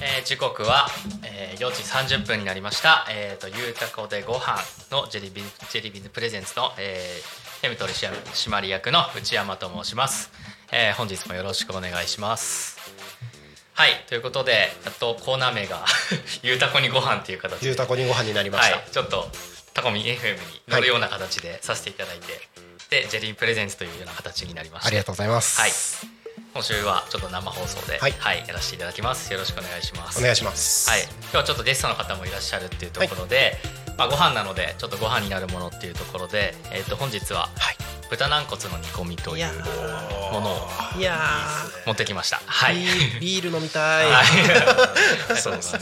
[0.00, 0.86] えー時刻は、
[1.58, 3.04] 4時30分になりました。
[3.10, 4.58] えっ、とゆうたこでご飯
[4.92, 10.30] のジェリビジェリビズプレゼンツの、えー、フェム取締役の内山と申します、
[10.70, 12.78] えー本日もよろしくお願いします。
[13.74, 15.84] はいということでやっとコーナー名が
[16.42, 17.66] ゆうたこにご飯っていう形で。
[17.66, 19.28] ゆうたこにご飯になりました、はい、ちょっと
[19.74, 22.48] タコミン FM に乗るような形でさせていただいて、
[22.90, 24.88] でジェリープレゼンツというような形になりました。
[24.88, 26.17] ありがとうございます、はい
[26.54, 29.32] 今週はちょっと生放送で、ははいいやらせていただきます。
[29.32, 30.18] よろしくお願いします。
[30.18, 30.90] お願いします。
[30.90, 33.56] はい、今日はちょっとゲストの方もいらっしゃるっていうところで、
[33.96, 37.48] まあ、ご飯なのでちょっとご飯になるものっていうところで、えー、と本日は
[38.10, 39.46] 豚軟骨の煮込みという
[40.32, 40.56] ものを
[40.98, 41.18] いや
[41.86, 42.40] 持ってきました。
[42.46, 42.76] はい。
[43.20, 44.26] ビール飲みたい、はい。
[45.36, 45.80] そうですね。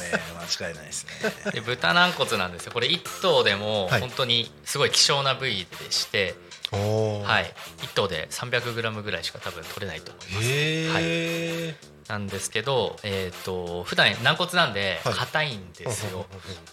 [0.59, 1.07] 間違いないです
[1.44, 1.52] ね。
[1.52, 2.72] で豚軟骨なんですよ。
[2.72, 4.00] これ1頭でもはい。
[4.00, 6.35] 本当にすごい希少な部位でして、
[6.72, 7.52] はい、
[7.83, 10.46] 1頭で 300g ぐらいしか多分取れないと思います。
[10.48, 11.74] へえ、
[12.09, 15.14] なんですけど、えー、と普段軟骨なんではい。
[15.14, 16.26] 硬いんですよ、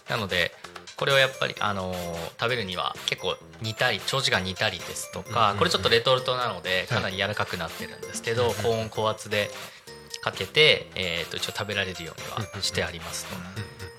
[0.08, 0.52] なので
[0.96, 9.50] これをやっぱり、あのー食べるには結構煮たり長時間煮たりですとか、これちょっとレトルトなのでかなり柔らかくなってるんですけど、高温高圧で
[10.22, 13.34] かけて、えー、と一応食べられるようにはしてありますと。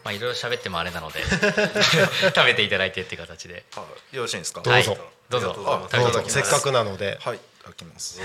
[0.04, 1.22] まあ、いろいろ喋ってもあれなので
[2.36, 3.66] 食べていただいてっていう形で。
[3.76, 4.16] はい。
[4.16, 4.62] よろしいですか？
[4.62, 4.92] どうぞ。
[4.92, 5.54] はい、どうぞ。
[5.54, 5.62] ど
[6.08, 6.24] うぞ。
[6.28, 7.18] せっかくなので。
[7.22, 8.20] はいいただきます。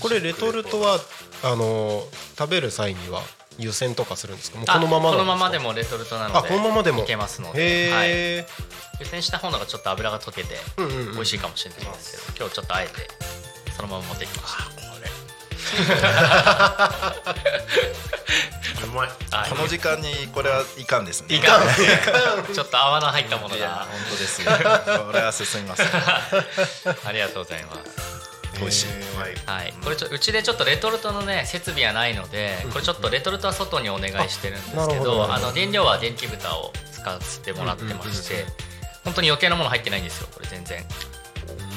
[0.00, 0.98] これレトルトは
[1.44, 2.02] あの
[2.36, 3.22] 食べる際には
[3.56, 4.58] 湯煎とかするんですか？
[4.58, 5.22] もうあこのままなんですか？
[5.22, 7.04] このままでもレトルトなのであこのままでも。
[7.04, 8.46] いけますので、へはい、え、
[8.98, 11.12] 湯煎した方のがちょっと油が溶けてうんうんうん。
[11.14, 12.92] 美味しいかもしれないですけど、今日ちょっとあえて
[13.76, 14.64] そのまま持ってきました
[18.92, 19.08] うまい。
[19.08, 21.36] はいこの時間にこれはいかんですね。
[21.36, 21.62] いかん
[22.54, 24.52] ちょっと泡の入ったものが本当ですよ。
[25.06, 25.82] これは進みます。
[25.82, 25.88] ね
[27.04, 28.12] ありがとうございます。
[28.60, 28.86] 美味しい。
[29.46, 38.44] はい、これちょうちでちょっとレトルトのね設備はないのでこれちょっとレトルトは外にお願いしてるんですけどあの原料は電気豚を使わせてもらってまして
[39.04, 40.04] 本当に余計なもの入ってないん。
[40.04, 40.84] ですよこれ全然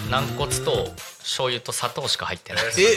[0.10, 2.96] 軟骨と醤油と砂糖しか入ってないすごいへ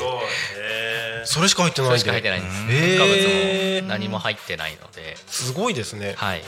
[1.24, 1.92] それしか入ってないんで。
[1.92, 2.44] それしか入ってないん。
[2.44, 5.16] です物も何も入ってないので。
[5.26, 6.14] すごいですね。
[6.16, 6.42] はい。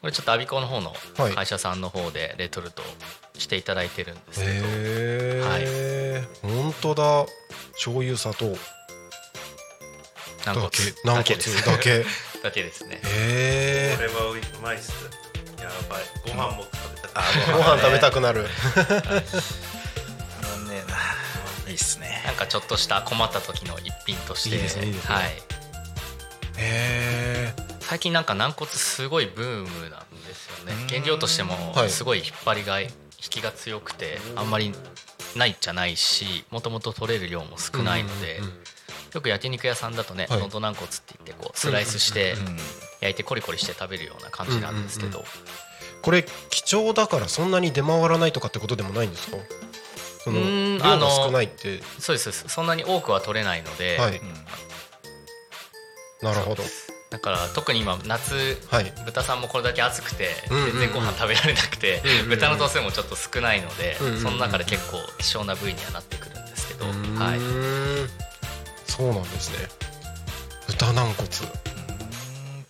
[0.00, 1.32] これちょっとアビコの方のはい。
[1.34, 2.82] 会社さんの方でレトルト
[3.38, 7.26] していただいてるんですけど、へえ、本当だ。
[7.74, 8.46] 醤油砂糖。
[10.44, 10.78] だけ。
[11.04, 11.66] 軟骨です。
[11.66, 12.04] だけ。
[12.42, 13.00] だけですね。
[13.04, 14.92] へえこれはうまいっす
[15.60, 16.02] やばい。
[16.24, 18.46] ご飯も食べたくなあご飯食べたくなる
[22.26, 24.56] なんかちょっとした困った時の一品として。
[24.56, 24.98] ねね。
[25.04, 25.34] はい、へ
[26.58, 30.74] え最近なんか軟骨すごいブームなんですよね。
[30.88, 32.90] 原料としてもはいすごい引っ張りがい引
[33.30, 34.72] きが強くてあんまり
[35.36, 38.40] ないじゃないしもともと取れる量も少ないので、
[39.14, 40.40] よく焼肉屋さんだとねはい。
[40.40, 42.56] のど軟骨って言ってこうスライスしてうん
[43.00, 45.24] 焼いてコリコリして食べるような感じなんですけど、
[46.02, 49.36] これ貴重だからそんなに出回らないとかってことでもないんですか？
[50.26, 51.80] そのうーん量があの少ないって。
[52.00, 54.16] そうですそんなに多くは取れないので、はい。
[54.18, 54.34] うん。
[56.20, 56.64] なるほど。
[57.10, 58.92] だから特に今夏はい。
[59.04, 62.28] 豚さんもこれだけ暑くて全然ご飯食べられなくてうんうんうん。
[62.30, 64.20] 豚の頭数もちょっと少ないのでうんうんうん。
[64.20, 66.86] その中で結構希少な部位にはなってくるんですけど。
[66.86, 67.14] うーん。
[67.16, 67.38] はい。
[68.90, 69.68] そうなんですね。
[70.66, 71.28] 豚軟骨。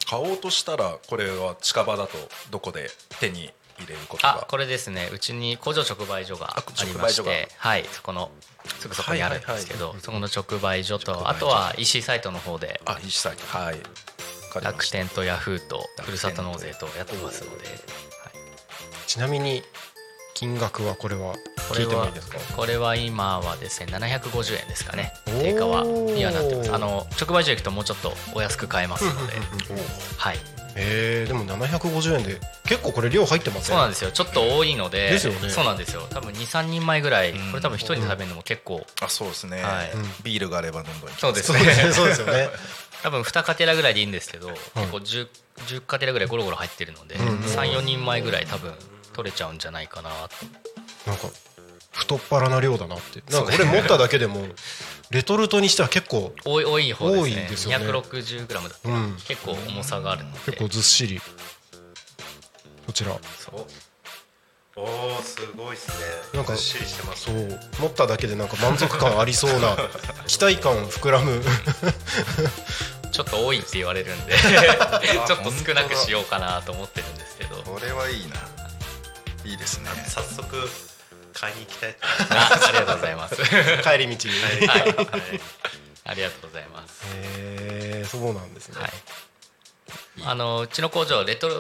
[0.09, 2.12] 買おうとしたらこれは近場だと
[2.51, 4.43] どこで手に入れることが。
[4.43, 5.09] あこれですね。
[5.12, 7.85] うちに工場直売所があありましてはい。
[7.91, 8.31] そこの
[8.81, 12.81] すぐそこにあるんですけどそこの直売所とあとは EC サイトの方で。
[12.87, 13.47] あいいサイト。
[13.47, 13.81] はい。
[14.62, 17.64] 楽天とヤフーとふるさと納税とやってますので。
[19.07, 19.62] ちなみに
[20.35, 22.39] 金額はこれは聞これはいてもいですか？
[22.57, 25.12] これは今はですね750円ですかね。
[25.41, 26.74] 定価はにはなってます。
[26.74, 29.35] あの直売所行くともうちょっとお安く買えますので。
[30.16, 30.39] はい
[30.77, 34.12] へえでも750円で結構これ量入ってますそうなんですよ。
[34.12, 35.49] ちょっと多いのでですよね。
[35.49, 36.03] そうなんですよ。
[36.11, 39.91] 多分23人前ぐらいこれ多分一人で食べるのも結構あそうですね、はい。
[40.22, 41.11] ビールがあればどんどん。
[41.11, 41.59] いきそうですね。
[41.59, 42.51] そうですねそうですよね。
[43.03, 45.29] 多分2カテラぐらいでいいんですけど、結構 10,
[45.66, 47.39] 10カテラぐらいゴロゴロ入ってるので、うん。
[47.41, 48.74] 34人前ぐらい多分
[49.12, 50.11] 取れちゃうんじゃないかな。
[50.11, 51.29] となんか
[51.97, 53.22] 太っ腹な量だなって。
[53.32, 54.47] なんかそう俺持っただけでも
[55.11, 57.22] レトルトにしては結構多い多い方ですね。
[57.22, 57.86] 多いですよね。
[57.86, 59.16] 260g だったら、うん。
[59.26, 60.38] 結構重さがあるので。
[60.44, 61.20] 結構ずっしり。
[62.86, 63.12] こちら。
[63.12, 65.94] おおーすごいですね。
[66.34, 67.61] なんかずっしりしてますそう。
[67.80, 69.74] 持っただけでなんか満足感ありそうな
[70.28, 71.42] 期待感膨らむ。
[73.11, 74.34] ちょっと多いって言われるんで
[75.26, 77.62] ちょっと少なくしようかなと思ってるんですけど。
[77.62, 78.36] これはいいな。
[79.47, 79.88] いいですね。
[80.07, 80.68] 早速
[81.39, 81.99] 買いに行きたいと
[82.30, 83.37] あありがとうございます。
[83.82, 84.34] 帰り道に
[84.66, 85.41] はい、はい。
[86.05, 87.05] ありがとうございます。
[87.14, 88.91] へえそうなんですね、はい。
[90.24, 91.55] あのうちの工場レトル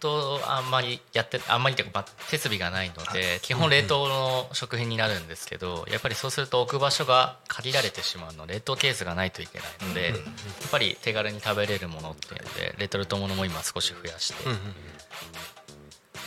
[0.00, 10.16] トあんまりやってあんまりというか、まあ、設備がないので基本冷凍の食品になるんですけどやっぱりそうすると置く場所が限られてしまうので冷凍ケースがないといけないので、やっ
[10.70, 14.58] ぱり手軽に食べれるものっていうのでレトルトものも今少し増やして、うんうん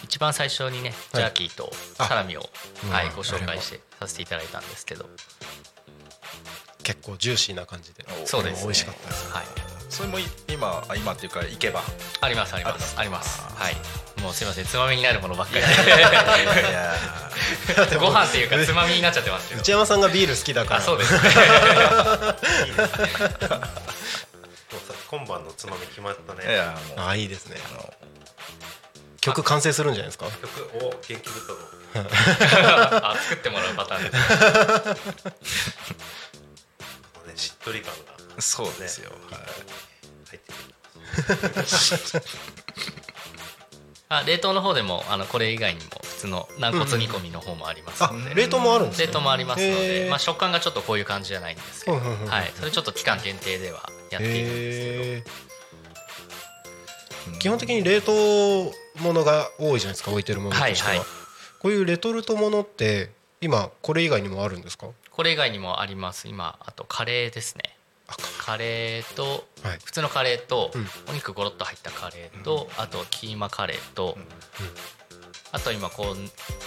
[0.04, 2.50] 一番最初にねジャーキーとサラミを、
[2.92, 5.06] あはいうんご紹介してさせていただいたんですけど。
[6.84, 8.06] 結構ジューシーな感じで。
[8.26, 8.64] そうですね。
[8.64, 9.32] 美味しかったです。
[9.32, 9.44] はい。
[9.90, 11.82] それもい今あ今っていうか行けば
[12.22, 12.56] あります。
[12.56, 12.98] あります。
[12.98, 13.42] あります。
[13.42, 13.76] はい。
[14.22, 15.66] もうすいませんつまみになるものばっかり。
[18.00, 20.80] ご飯っていうかつまみになっちゃってますけど内山さんがビール好きだから。
[20.80, 21.14] あそうです。
[21.14, 21.20] ね
[22.68, 23.10] いいですね。
[23.50, 23.60] もう
[24.88, 26.46] さ今晩のつまみ決まったね。
[26.52, 27.08] いやもう。
[27.08, 27.58] あいいですね。
[27.72, 27.94] あの
[29.36, 30.26] 曲完成するんじゃないですか？
[30.26, 31.58] 曲を元気太郎
[33.10, 34.04] あ作ってもらうパターン。
[34.04, 34.16] です
[37.26, 38.14] のねしっとり感が。
[38.42, 39.40] そうですよ、はい。
[40.30, 40.54] 入って
[44.12, 49.08] あ冷凍の方でもあのこれ以外にも普通の軟骨煮込みの方もありますあので、冷凍もあるんですね。
[49.08, 55.32] 冷凍もありますので、まあ、食感がちょっとこういう感じじゃないんですけど、うんうんうんはい、それちょっと期間限定ではやっているんですけ
[57.32, 61.08] ど、基本的に冷凍ものが多いじゃないですか置いてるものとしては、はいはい。
[61.60, 64.88] こういうレトルトものって今これ以外にもあるんですか？
[65.12, 66.28] これ以外にもあります。
[66.28, 67.64] 今あとカレーですね。
[68.08, 69.14] あカレー。
[69.16, 69.80] とはい。
[69.84, 70.88] 普通のカレーとうん。
[71.10, 74.18] お肉ゴロッと入ったカレーとあとキーマカレーと
[75.52, 76.16] あと今こう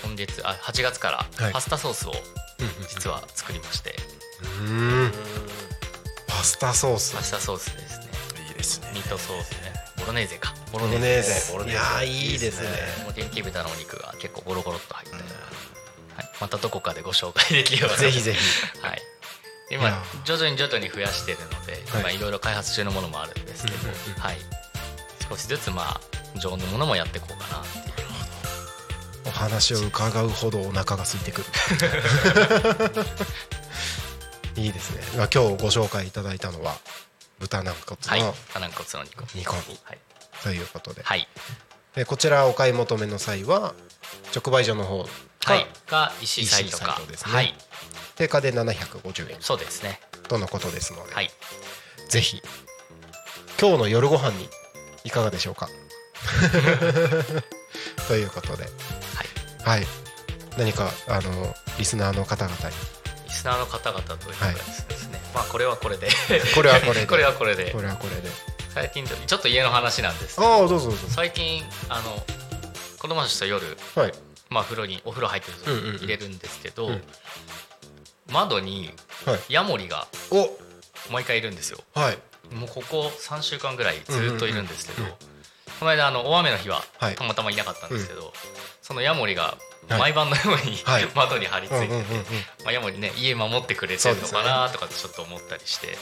[0.06, 1.40] 今月あ8月かはい。
[1.46, 2.72] らパスタソースをうんうん。
[2.88, 3.94] 実は作りまして。
[4.42, 5.12] うーん。
[6.28, 7.14] パスタソース。
[7.14, 8.06] パスタソースですね。
[8.48, 8.90] いいですね。
[8.94, 9.72] ミートソースね
[10.02, 10.52] ボロネーゼか。
[10.72, 11.70] ボボロネーゼ。
[11.70, 12.68] いやーいいですね。
[13.04, 15.24] もう元気豚のお肉が結構ゴロゴロっと入って、はい、
[16.40, 17.98] またどこかでご紹介できればな。
[17.98, 18.38] ぜひぜひ。
[18.84, 19.02] はい、
[19.70, 19.90] 今
[20.24, 22.00] 徐々に徐々に増やしてるので、はい。
[22.00, 23.76] 今いろいろ開発中のものもあるんですけど、
[24.18, 24.36] はい、
[25.28, 26.00] 少しずつまあ
[26.38, 27.62] 常温のものもやっていこうかなっ
[27.94, 28.08] ていう。
[29.24, 31.46] お話を伺うほどお腹が空いてくる。
[34.60, 35.02] いいですね。
[35.16, 36.76] まあ今日ご紹介いただいたのは
[37.42, 38.20] 豚軟はい。
[38.20, 39.40] 骨の軟骨の煮込み。
[39.40, 39.78] 煮込み。
[39.82, 39.98] はい、
[40.44, 41.02] ということで。
[41.02, 41.26] はい。
[41.96, 43.74] でこちらお買い求めの際は
[44.34, 45.08] 直売所の方か
[45.54, 47.00] はい、が石井サイトか。
[47.08, 47.32] ですね。
[47.34, 47.54] はい。
[48.16, 49.36] 定価で750円。
[49.40, 50.00] そうですね。
[50.28, 51.30] とのことですので、はい。
[52.08, 52.40] ぜひ
[53.60, 54.48] 今日の夜ご飯に
[55.04, 55.68] いかがでしょうか？
[58.06, 58.66] ということで。
[59.64, 59.86] はい、
[60.58, 62.74] 何かあのリスナーの方々に。
[63.26, 64.91] リスナーの方々というかはいですね、
[65.34, 66.08] まあこれはこれで。
[66.54, 67.06] これはこれで。
[67.06, 67.70] これはこれで。
[67.72, 68.28] これはこれで。
[68.74, 70.64] 最近ちょっと家の話なんですけあど。
[70.64, 70.96] あどうぞどうぞ。
[71.08, 72.24] 最近あの
[72.98, 73.64] 子供たちと夜
[73.94, 74.12] はい。
[74.50, 75.92] まあ風呂にお風呂入ってる時うんうんうん。
[75.92, 77.02] に入れるんですけど、うん。
[78.30, 78.90] 窓に
[79.26, 79.40] はい。
[79.48, 80.50] ヤモリがお。
[81.12, 81.78] 毎回いるんですよ。
[81.94, 82.18] はい。
[82.54, 85.08] もうここ3週間ぐらいずっといるんですけど、うん。
[85.08, 85.18] うんうん
[85.80, 87.16] この間あの大雨の日ははい。
[87.16, 88.32] たまたまいなかったんですけど、
[88.82, 91.08] そのヤモリがはい毎晩のように、はい。
[91.14, 92.02] 窓に張り付いてて、
[92.64, 95.96] まあ、ヤモリね家守ってくれてるのかなとかちょっと思ったりして、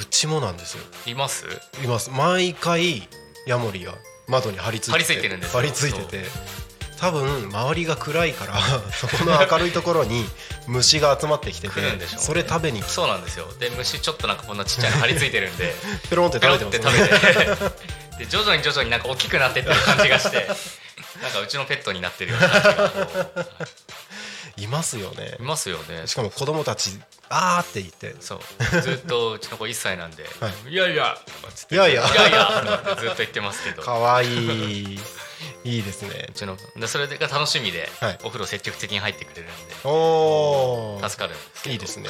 [0.00, 0.84] うちもなんですよ。
[1.06, 1.46] います？
[1.82, 2.10] います。
[2.10, 3.08] 毎回
[3.46, 3.94] ヤモリが
[4.28, 5.60] 窓に張り付いて張り付いてるんですよ。
[5.60, 6.24] 張り付いてて
[6.98, 8.54] 多分周りが暗いから
[8.92, 10.24] そこの明るいところに
[10.66, 12.26] 虫が集まってきてて来るんでしょうね。
[12.26, 13.52] それ食べにそうなんですよ。
[13.58, 15.74] で虫ちょっとなんかこんなちっちゃいの張り付いてるんで
[16.08, 17.08] ペロンって食べっててますね。
[18.18, 18.24] て。
[18.24, 20.48] で徐々に徐々になんか大きくなってってる感じがして
[21.22, 23.46] なんかうちのペットになってるような感じがこう。
[24.60, 25.36] いますよね。
[25.38, 26.06] いますよね。
[26.06, 28.16] しかも子供たちあーって言って。
[28.20, 28.80] そう。
[28.80, 30.74] ずっとうちの子1歳なんで「、はい。
[30.74, 32.02] やいや」とかつっていやいや。
[32.08, 33.82] いやいや」ずっと言ってますけど。
[33.82, 34.26] かわい。
[34.94, 34.98] い
[35.64, 36.28] いいですね。
[36.30, 38.18] うちのでそれが楽しみで、はい。
[38.22, 39.74] お風呂積極的に入ってくれるんで。
[39.84, 41.72] おお助かるんですけど。
[41.74, 42.08] いいですね。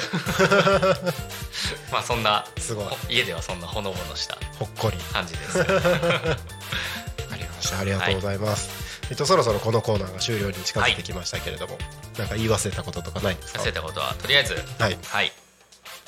[1.91, 2.85] まあそんなすごい。
[2.85, 4.97] ほ家ではそんなほのぼのしたほっこり。
[5.11, 5.65] 感じです
[7.67, 8.69] したありがとうございます、
[9.11, 11.77] えっとそろそろこのコーナーが終了に近づいてきましたけれども、
[12.17, 13.61] なんか言い忘れたこととかないですか？
[13.61, 14.97] 忘れたことはとりあえずはい。
[15.03, 15.31] はい。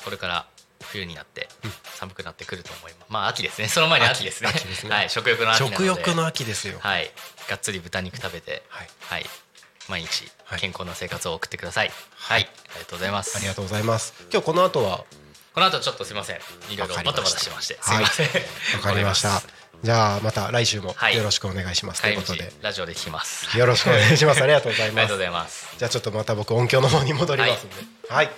[0.04, 0.46] これから
[0.82, 1.48] 冬になって
[1.94, 3.06] 寒くなってくると思います。
[3.08, 3.68] まあ秋ですね。
[3.68, 4.50] その前に秋ですね。
[4.88, 4.90] ね。
[4.90, 5.10] はい。
[5.10, 5.76] 食欲の秋なので。
[5.76, 6.78] 食欲の秋ですよ。
[6.80, 7.10] はい。
[7.48, 8.88] がっつり豚肉食べてはい。
[9.00, 9.26] はい。
[9.88, 10.60] 毎日はい。
[10.60, 11.90] 健康な生活を送ってください。
[12.14, 13.36] はい、ありがとうございます。
[13.36, 14.14] ありがとうございます。
[14.32, 15.04] 今日この後は？
[15.52, 16.36] この後ちょっとすいません。
[16.70, 17.78] いろいろバタバタしまして。
[17.82, 18.26] すいません、
[18.76, 19.42] わかりました
[19.82, 21.16] じゃあまた来週もはい。
[21.16, 22.52] よろしくお願いします、と帰り道いうことで。
[22.60, 23.56] ラジオで聞きます。
[23.58, 24.42] よろしくお願いします。
[24.42, 25.74] ありがとうございありがとうますございます。
[25.78, 27.76] じゃあちょっとまた僕音響の方に戻りますんで。
[28.08, 28.30] はい、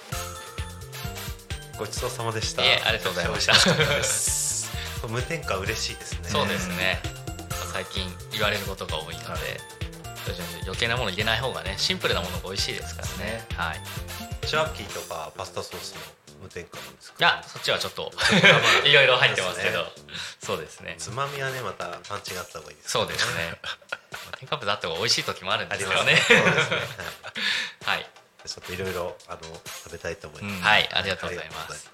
[1.79, 2.63] ごちそうさまでした。
[2.63, 5.09] いえありがとうございました。
[5.09, 6.29] 無添加嬉しいですね。
[6.29, 7.03] そうですね。
[7.73, 9.61] 最近言われることが多いので、
[10.63, 13.45] 余計なもの入れない方がねシンプルなものが美味しいですからね。
[13.57, 13.81] はい。
[14.47, 16.01] チャーキーとかパスタソースも
[16.43, 18.13] 無添加なんですかいやそっちはちょっと
[18.85, 19.87] いろいろ入ってますけど。
[20.45, 20.97] そうですね。
[20.99, 23.61] つまみはねまたパンチがあった方がいいですそうですね。
[24.39, 25.97] 添加物あった方が美味しい時もあるんですよね。
[25.97, 26.77] そうですね。
[27.85, 28.07] はい、
[28.45, 31.91] ちょっといろいろあの食べたいと思います、はいありがとうございます。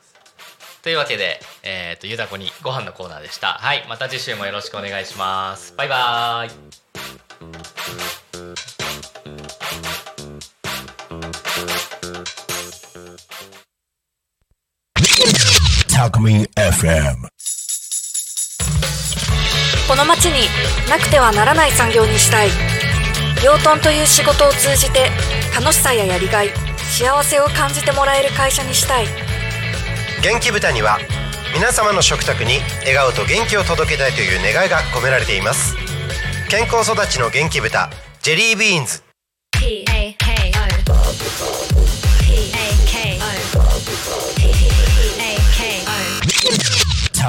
[0.83, 3.55] というわけで、えー、とゆだこにご飯のコーナーでした。
[3.55, 5.75] はいまた次週もよろしくお願いします。
[5.77, 6.49] バイバー
[8.25, 8.28] イ
[15.99, 17.27] タコミン FM
[19.89, 20.47] この町に
[20.89, 22.51] なくてはならない産業にしたい。
[23.45, 25.11] 養豚という仕事を通じて
[25.53, 29.07] 楽しさややりがい幸せを感じてもらえる会社にしたい。
[30.23, 30.99] 元気豚には
[31.53, 35.75] 皆様の食卓に笑顔と元気を届けたいという願いが込められています。
[36.49, 37.91] 健康育ちの元気豚
[38.23, 39.03] ジェリービーンズ。
[39.51, 39.85] P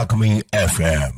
[0.06, 1.14] ン FM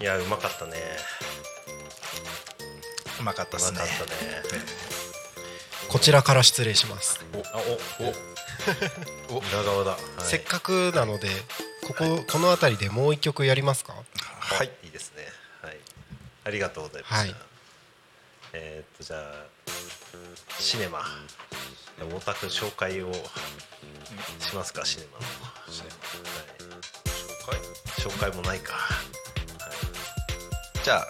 [0.00, 0.72] いやうまかったね。
[3.20, 3.78] うまかったですね。
[3.78, 4.24] うまかった
[4.56, 4.62] ね。
[5.90, 7.20] こちらから失礼します。
[7.34, 7.60] おあ
[8.00, 9.40] おお。
[9.40, 11.28] 裏側だ、はい、せっかくなので
[11.86, 13.94] こここの辺りでもう一曲やりますか？
[14.38, 15.26] はいいいですね。
[15.62, 15.76] はい。
[16.44, 17.49] ありがとうございます、はい
[18.52, 19.46] えーっとじゃあ
[20.58, 21.00] シネマ。
[21.98, 25.30] 太田君紹介をしますかシネマの、は
[25.68, 25.70] い、
[28.00, 28.10] 紹介。
[28.10, 28.74] 紹介もないか。
[30.82, 31.04] じゃあ、は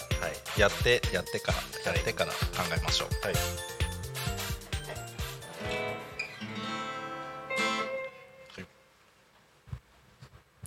[0.57, 0.61] い。
[0.61, 1.53] やってやってか
[1.85, 2.39] らやってから考
[2.77, 3.09] えましょう。
[3.25, 3.35] はい。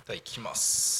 [0.06, 0.92] ではいきます「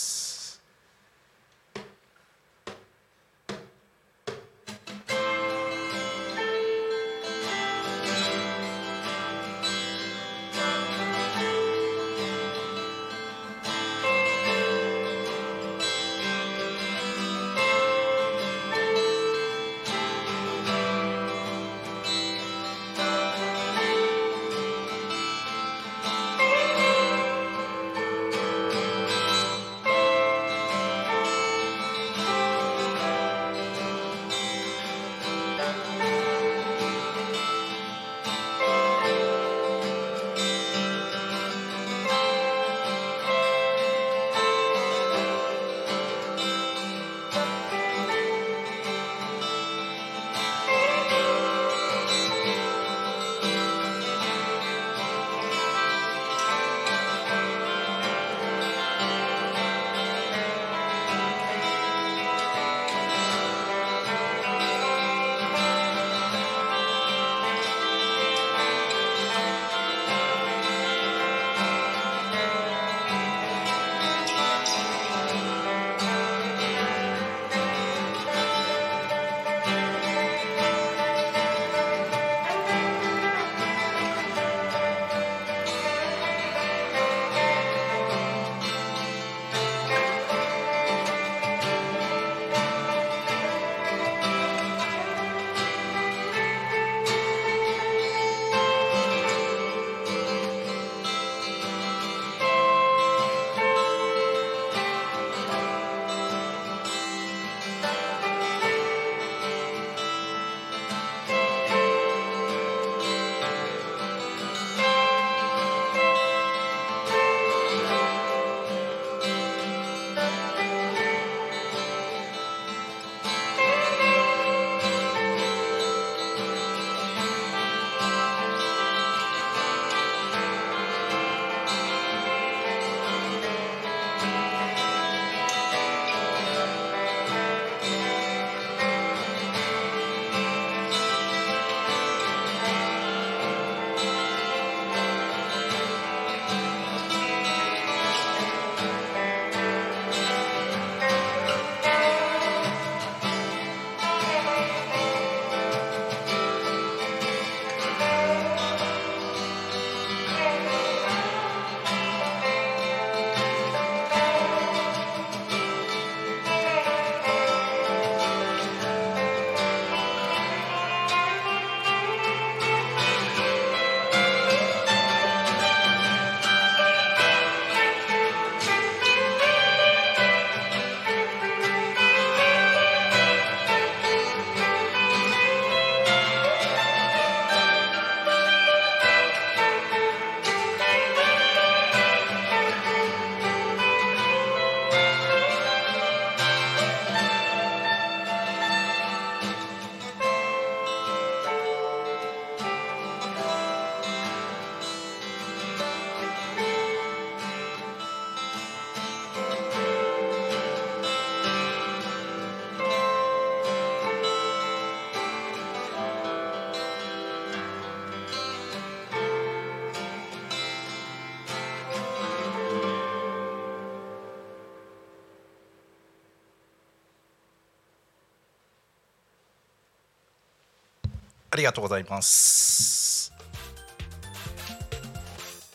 [231.55, 233.33] ありがとうございます。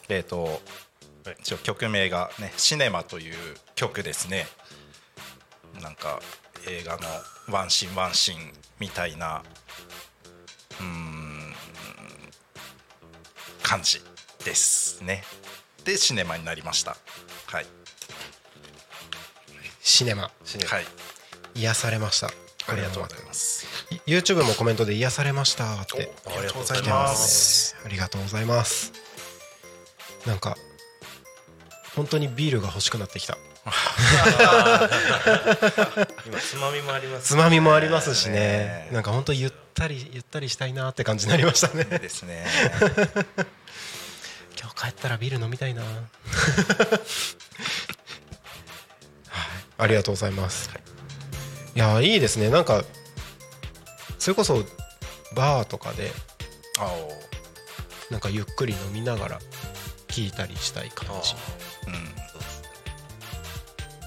[0.10, 0.62] えっ、と
[1.40, 4.46] 一応曲名がね「シネマ」という曲ですね。
[5.82, 6.20] なんか
[6.68, 7.08] 映画の
[7.48, 9.42] ワンシーンワンシーンみたいな
[10.82, 11.56] うーん
[13.64, 14.02] 感じ
[14.44, 15.24] ですね。
[15.86, 16.98] でシネマになりました。
[17.46, 17.66] はい。
[19.80, 20.24] シネマ。
[20.24, 20.30] は
[20.82, 20.86] い。
[21.56, 22.28] 癒されました。
[22.68, 23.49] ありがとうございます。
[23.49, 23.49] い
[24.06, 27.76] YouTube もコメントで癒されましたっておありがとうございます。
[27.76, 28.94] ねありがとうございます。
[30.26, 30.56] なんか
[31.96, 33.38] 本当にビールが欲しくなってきた。
[36.26, 38.88] 今つまみもありますつまみもありますしね。
[38.92, 41.84] なんか本当ゆったりゆったりしたいなって感じになりましたね。
[41.84, 42.46] ですね。
[44.60, 45.82] 今日帰ったらビール飲みたいな。
[45.82, 45.92] はい。
[49.78, 50.70] ありがとうございます、
[51.76, 52.50] い、やいいですね。
[52.50, 52.84] なんか
[54.20, 54.64] それこそ
[55.36, 56.12] バーとかで
[58.12, 59.40] なんかゆっくり飲みながら
[60.08, 61.36] 聞いたりしたい感じ。
[61.88, 61.94] うん。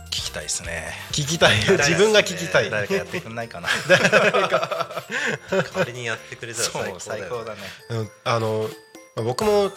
[0.09, 0.93] 聞きたいですね。
[1.13, 1.59] 聞きたい。
[1.59, 2.71] 自分が聞きたい。
[2.71, 3.69] 誰かやってくんないかな。
[3.89, 5.05] 誰か
[5.49, 7.61] 代わりにやってくれたら最高だよ最高だね。
[7.91, 8.11] うん。
[8.25, 8.69] あの
[9.17, 9.71] まあ僕も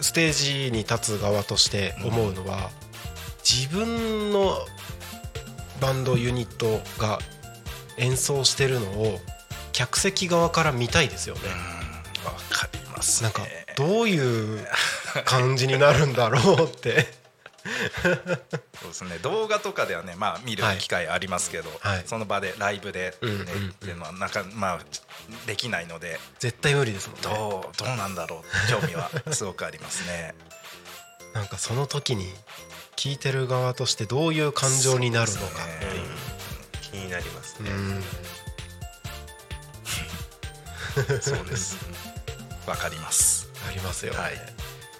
[0.00, 2.70] ステージに立つ側として思うのは、
[3.44, 4.58] 自分の
[5.80, 7.18] バンドユニットが
[7.98, 9.20] 演奏してるのを
[9.72, 11.42] 客席側から見たいですよね。
[12.24, 13.42] わかりますなんか
[13.76, 14.66] どういう
[15.24, 17.24] 感じになるんだろうって。
[18.04, 23.32] そうですね動画とかではねまあ見る機会ありますけど、はいその場でライブで、ね
[23.70, 24.80] っていうのはなんかまあ
[25.46, 27.22] できないので絶対無理ですもんね。
[27.22, 30.34] どうどうなんだろう興味はすごくありますね
[31.32, 32.32] なんかその時に
[32.96, 36.33] 聞いてる側としてどういう感情になるのかっていう。
[36.94, 37.70] 気になりますね。
[37.70, 38.02] うん。
[41.20, 41.76] そうです。
[42.66, 43.50] わかります。
[43.68, 44.32] ありますよね、はい。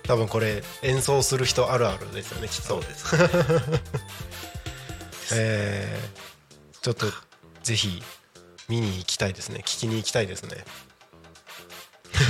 [0.02, 2.62] 多分これ演奏する人あるあるですよねきっと。
[2.62, 3.16] そうです。
[5.34, 6.24] えー
[6.82, 7.06] ちょっと
[7.62, 8.02] ぜひ
[8.68, 9.60] 見に行きたいですね。
[9.60, 10.62] 聞きに行きたいですね。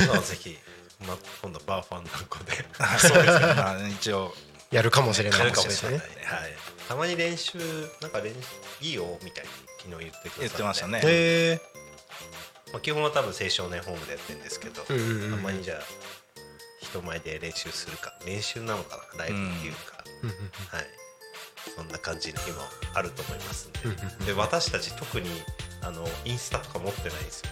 [0.07, 0.57] まあぜひ、
[1.05, 2.53] まあ、今度バーファンダンコで
[3.01, 4.33] そうですねま あ一応。
[4.71, 5.63] やるかもしれないですね。
[5.65, 5.99] かもしれない。
[5.99, 7.59] ねはいたまに練習
[8.01, 11.01] なんか練習いいよみたいに昨日言ってくださ言ってましたね。
[11.03, 11.61] へえ
[12.73, 15.79] まあ、基本は多分青少年ホームでやってるんですけど、うんうんうんたまにじゃあ
[16.81, 20.05] 人前で練習するか練習なのかなライブっていうか、
[20.77, 20.87] はい。
[21.77, 22.59] そんな感じの今
[22.95, 24.27] あると思いますんで,、うんうんうん。
[24.27, 25.29] で私たち特に
[25.83, 27.51] あのインスタとか持ってないんですよ。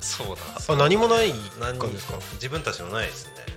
[0.00, 0.42] そうだ
[0.74, 3.32] あ何もない何感じですか自分たちのないですね。
[3.36, 3.55] こ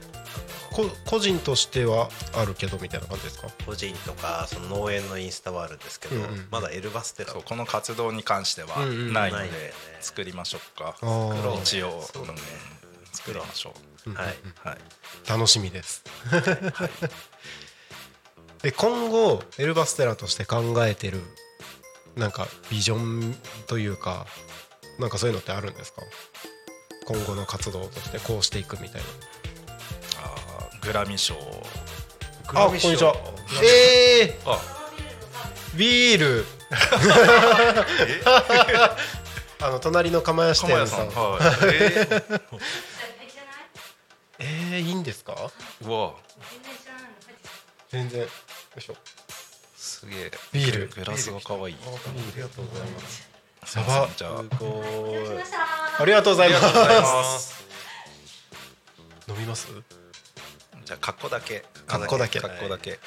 [0.71, 3.47] 個人としてはあるけどみたいな感じですか？
[3.65, 7.33] 個人とかその農園のインスタはあるんですけど、うんうんまだエルバステラ。
[7.33, 10.95] この活動に関してはうんうんないのでないんだよね作りましょうか。
[11.01, 12.39] う一応そうだね
[12.83, 13.73] うん作りましょ
[14.05, 14.09] う。
[14.11, 14.77] んはい、うはい。
[15.29, 16.03] 楽しみです。
[18.63, 21.21] え今後エルバステラとして考えてる
[22.15, 23.35] なんかビジョン
[23.67, 24.25] というか
[24.99, 26.01] なんかそういうのってあるんですか？
[27.05, 29.48] 今後の活動としてこうしていくみたいあー
[30.89, 31.35] グラミー賞。
[32.51, 33.15] なあこんにちは。
[33.63, 36.43] ええー、ビール。
[39.61, 41.11] あの隣の釜屋支店さん。
[41.11, 41.31] さん。
[41.33, 41.41] はい。
[41.69, 42.41] えー
[44.39, 45.35] えー、いいんですか？
[45.83, 46.13] うわ。
[47.91, 48.21] 全然。
[48.21, 48.27] よ
[48.75, 48.95] いしょ。
[49.77, 50.31] すげえ。
[50.51, 50.87] ビール。
[50.87, 51.77] グラスが可愛い。
[51.85, 51.89] あ
[52.35, 53.29] りがとうございます。
[53.63, 54.31] すいませんじゃあ。
[54.39, 54.83] すご
[55.13, 55.17] い。
[55.99, 56.65] ありがとうございます。
[56.65, 57.63] ありがとうございます。
[59.27, 59.67] 飲みます？
[60.89, 61.63] じゃあ格好だけ。
[61.85, 62.39] 格好だけ。
[62.39, 62.99] 格好だけ。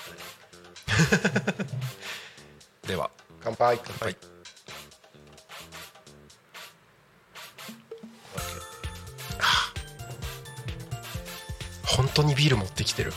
[2.87, 3.11] では。
[3.43, 3.81] 乾杯。
[3.83, 4.17] 乾杯
[11.83, 13.11] 本当にビール持ってきてる。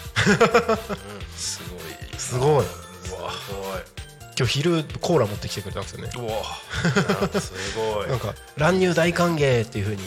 [1.37, 2.17] すごい。
[2.17, 2.49] すごい。
[2.49, 2.65] うわ。
[4.35, 6.09] 今日昼コーラ持ってきてくれたんですよね。
[6.17, 7.39] うわ。
[7.39, 8.07] すごい。
[8.09, 10.03] なんか乱入大歓迎っていう風に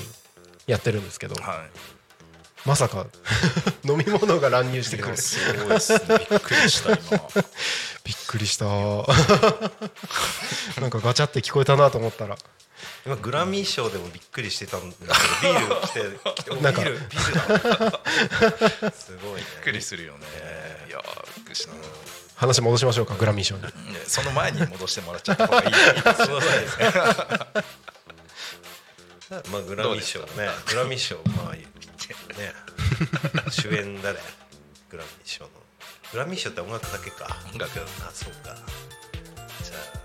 [0.67, 1.37] やってるんですけど。
[1.37, 1.98] はい
[2.65, 3.07] まさか。
[3.85, 5.99] 飲み物が乱入してくるすごいですね。
[6.31, 7.01] びっくりした今。
[8.05, 8.67] びっくりした。
[10.81, 12.37] なんかガチャって聞こえたなと思ったら。
[13.07, 15.15] 今グラミー賞でもびっくりしてたんだけど
[15.55, 16.01] ビール来て
[16.43, 16.83] 来ておビなんか。
[16.83, 17.91] ールビール
[18.81, 18.93] だ。
[18.93, 19.37] すごいね。
[19.39, 20.27] びっくりするよね。
[20.89, 21.01] いや
[21.37, 21.73] びっくりした。
[22.37, 23.63] 話戻しましょうかグラミー賞に。
[23.63, 23.69] ね
[24.07, 25.69] その前に戻してもらっちゃった方がいい。
[25.69, 25.89] いいです
[26.29, 26.35] ね
[29.31, 30.27] まあグラミー賞ね。
[30.71, 31.69] グラミー賞まあね。
[33.51, 34.19] 主演誰？
[34.91, 35.51] グラミー賞の。
[36.13, 37.37] グラミー賞って音楽だけか。
[37.53, 38.55] 音楽あそうか。
[39.63, 39.99] じゃあ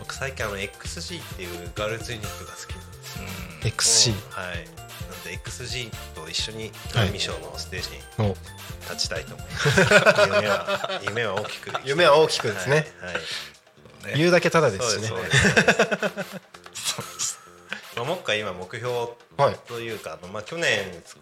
[0.00, 2.78] 僕最近あの XG っていうガールズユニットが好きな
[3.58, 4.56] んで XC はい。
[4.56, 8.36] なんで XG と一緒にグラミー賞のステージにお。
[8.90, 9.68] 立ちたいと思います、
[10.26, 11.70] 夢は夢は大きく。
[11.84, 12.92] 夢は大きくですね。
[13.00, 13.20] はい、は
[14.16, 14.18] い。
[14.18, 15.06] 言うだけただですしね。
[15.06, 15.70] そうですそうで
[16.24, 16.40] す
[18.00, 18.90] まあ、もう一回今目標
[19.36, 20.66] はいというか、あのまあ、去年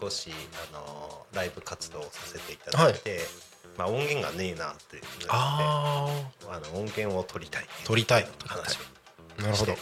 [0.01, 0.31] 少し
[0.71, 3.19] あのライブ活動をさせていただいて、
[3.77, 6.07] まあ、音源がねえなっていうのであ
[6.49, 7.65] あの音源を取りたい。
[7.83, 8.79] 取りたい話を
[9.39, 9.73] あなるほど。
[9.73, 9.79] はい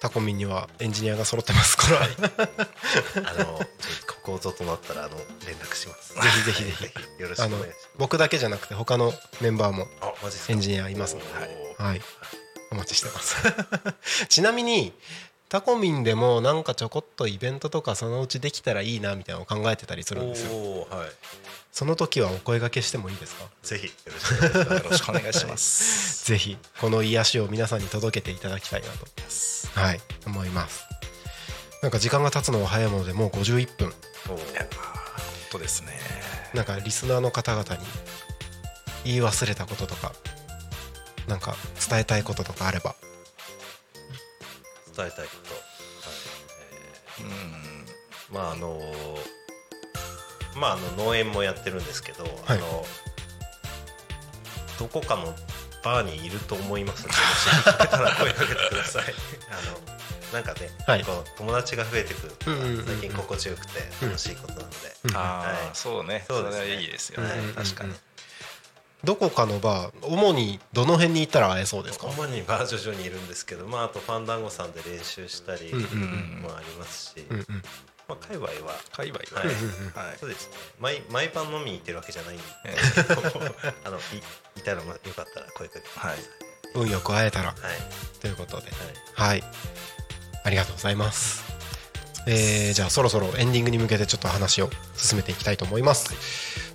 [0.00, 3.66] タコミンにはエンジニアが揃ってますから、あのちょっ
[4.06, 6.14] とここぞとなったらあの連絡します。
[6.14, 6.84] ぜひぜひぜひ。
[6.84, 7.20] はい。
[7.20, 7.90] よろしくあのお願いします。
[7.98, 9.88] 僕だけじゃなくて他のメンバーも
[10.48, 11.26] エンジニアいますので、
[11.78, 12.00] はい、
[12.70, 13.36] お待ちしてます。
[14.28, 14.92] ちなみに
[15.48, 20.86] タコミンでもなんかちょこっとイベントとかそのうちできたらいいなみたいなのを考えてたりするんですよ。
[20.90, 21.08] はい。
[21.72, 23.44] その時はお声掛けしてもいいですか？
[23.62, 23.92] ぜひよ
[24.90, 26.24] ろしくお願いします。
[26.28, 29.06] ぜひこの癒しを皆さんに届けていただきたいなと。
[29.80, 30.82] はい思います。
[31.80, 33.94] なんか時間が経つのは早いものでもう51分。
[34.26, 34.38] 本
[35.52, 35.98] 当ですね。
[36.52, 37.86] なんかリスナーの方々に
[39.04, 40.12] 言い忘れたこととか
[41.28, 41.54] なんか
[41.88, 42.94] 伝えたいこととかあれば。
[44.96, 45.62] 伝えたいこと、はい。
[47.20, 48.78] えーまああの
[50.56, 52.84] まああの農園もやってるんですけど、あの
[54.78, 55.34] どこかの
[55.84, 59.04] バーにいると思いますので もし見かけたら声かけてください。
[59.50, 59.98] あの
[60.32, 61.04] なんかね、はい。
[61.04, 65.56] こう友達が増えてくるのうんうんうんうんが最近心地よくて楽しいことなので、うんあはい。
[65.68, 66.24] あ、そうね。
[66.28, 66.58] そですね。
[66.58, 67.30] そうれはいいですよね。
[67.30, 67.40] はい。
[67.54, 67.94] 確かに。
[69.04, 72.08] どこかのバー主にどの辺に行ったら会えそうですか？
[72.08, 77.46] 主にバー徐々にいるんですけど、まあ、あとファンダンゴさんで練習したりもありますし、うんうん
[78.08, 78.52] まあ、界隈は
[78.92, 79.40] 界隈は。
[79.40, 80.06] はい。
[80.08, 80.18] はい。
[80.18, 80.54] そうですね。
[80.80, 82.74] 毎毎晩飲みに行ってるわけじゃないんでえ
[83.84, 84.00] あのい
[84.56, 86.10] いたらまよかったら声かけてください。
[86.12, 86.20] はい。
[86.74, 87.48] 運よく会えたら。
[87.50, 87.60] はい。
[87.62, 87.76] はい
[88.20, 88.66] ということで。
[89.14, 89.44] はい。
[90.44, 91.44] ありがとうございます。
[92.26, 96.14] えーじゃあそろそろエンディングに向けてちょっと話を進めていきたいと思います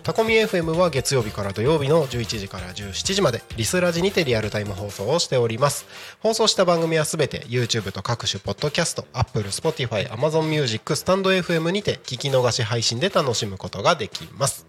[0.03, 5.85] タコミ FM は月曜日から土曜日の11時から17時までリスラジにてリアルタイム放送をしております。
[6.19, 14.65] 放送した番組はすべて YouTube と各種ポッドキャスト Apple、Spotify、Amazon Music、スタンド FM にて聞き逃し配信で楽しむことができます。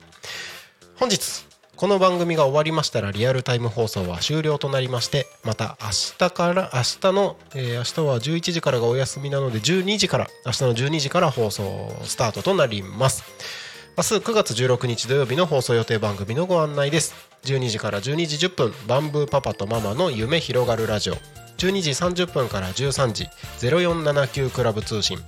[0.94, 13.63] 本日この番組が終わりましたらリアルタイム放送は終了となりましてまた明日から明日の、えー明日は11時からがお休みなので12時から明日の12時から放送スタートとなります。
[13.96, 17.14] 明日9月16日土曜日の放送予定番組のご案内です。
[17.44, 21.14] 12時から12時10分バンブーパパとママの夢広がるラジオ。
[21.58, 23.28] 12時30分から13時
[23.60, 25.18] 0479クラブ通信。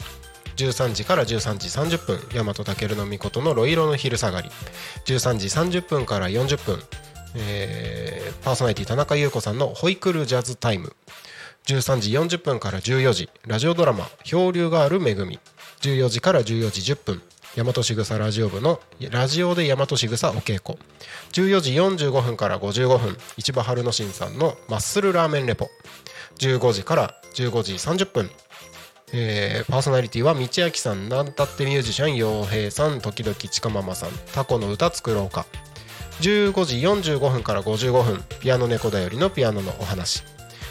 [0.57, 4.51] 13時から13時30分大和健の御事のロイロの昼下がり。
[5.05, 5.47] 13時
[5.79, 6.83] 30分から40分、
[7.37, 10.97] えーパーソナリティ田中優子さんのホイクルジャズタイム。
[11.67, 15.39] 13時40分から14時ラジオドラマ「漂流がある恵み」
[15.83, 17.23] 14時から14時10分
[17.57, 18.81] 大和しぐさラジオ部の
[19.11, 20.79] ラジオで大和しぐさお稽古。
[21.33, 25.71] 14時45分から55分市場春之進さんのマッスルラーメンレポ。
[26.39, 28.31] 15時から15時30分。
[29.15, 35.47] えーパーソナリティは道明さんなんたってミュージシャン陽平さん時々ちかママさんタコの歌作ろうか。
[36.21, 40.23] 15時45分から55分ピアノ猫だよりのピアノのお話。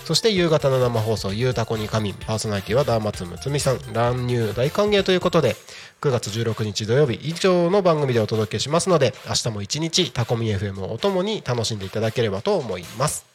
[0.05, 3.79] そして夕方の生放送「ゆうたこに仮眠」パーソナリティはダーマツムツミさん。
[3.91, 5.55] 乱入大歓迎ということで
[5.99, 13.25] 9月16日土曜日以上の番組でお届けしますので明日も一日タコミ FM をお供に楽しんでいただければと思います。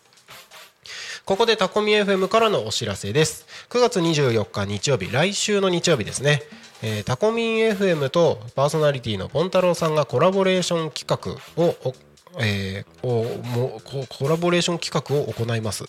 [1.24, 3.46] ここでタコミ FM からのお知らせです。
[3.68, 6.42] 9月24日日曜日来週の日曜日ですね、
[6.82, 11.94] えータコミン FM とパーソナリティのポン太郎さんがコラボレーション企画を
[12.38, 13.24] えーお
[13.56, 15.84] もココラボレーション企画を行います。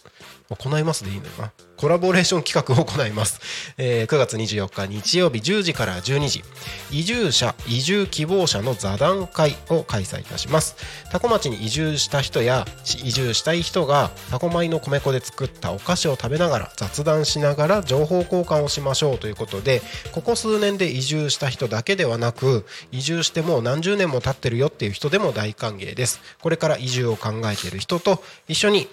[0.49, 1.51] 行いますでいいのかな。
[1.75, 6.43] コラボレーション企画を行います、えー9月24日日曜日10時から12時。
[6.91, 10.75] 移住者移住希望者の座談会を開催いたします。
[11.11, 12.65] 多古町に移住した人や
[13.03, 19.81] 移住したい人が多古米の米粉で作ったお菓子を食べながら雑談しながら情報交換をしましょうということで
[20.13, 26.21] ここ数年で移住した人だけではなく移住してもう何十年も経ってるよっていう人でも大歓迎です。
[26.41, 28.87] これから移住を考えている人と一緒に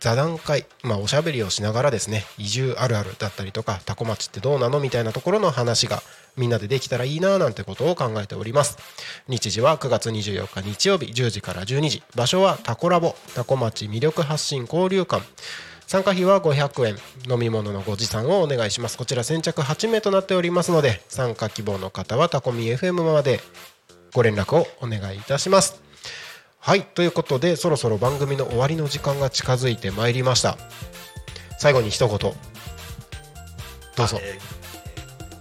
[0.00, 6.02] 座談会、まあ、おしゃべりをしながらですね移住あるあるだったりとか多古町ってどうなのみたいなところの話が
[6.36, 8.78] みんなでできたらいいななんてことを考えております。
[9.28, 12.02] 日時は9月24日日曜日10時から12時。
[12.16, 15.22] 場所はタコラボタコ町魅力発信交流館。
[15.86, 16.96] 参加費は500円。
[17.30, 18.96] 飲み物のご持参をお願いします。
[18.96, 23.40] こちら先着8名となっておりますので参加希望の方はタコミ FM まで
[24.14, 25.91] ご連絡をお願いいたします。
[26.64, 30.56] はいということでそろそろ番組の終わりの時間が近づいてまいりました。
[31.58, 32.18] 最後に一言。
[32.18, 32.28] ど
[34.04, 34.18] うぞ。
[34.22, 34.62] えー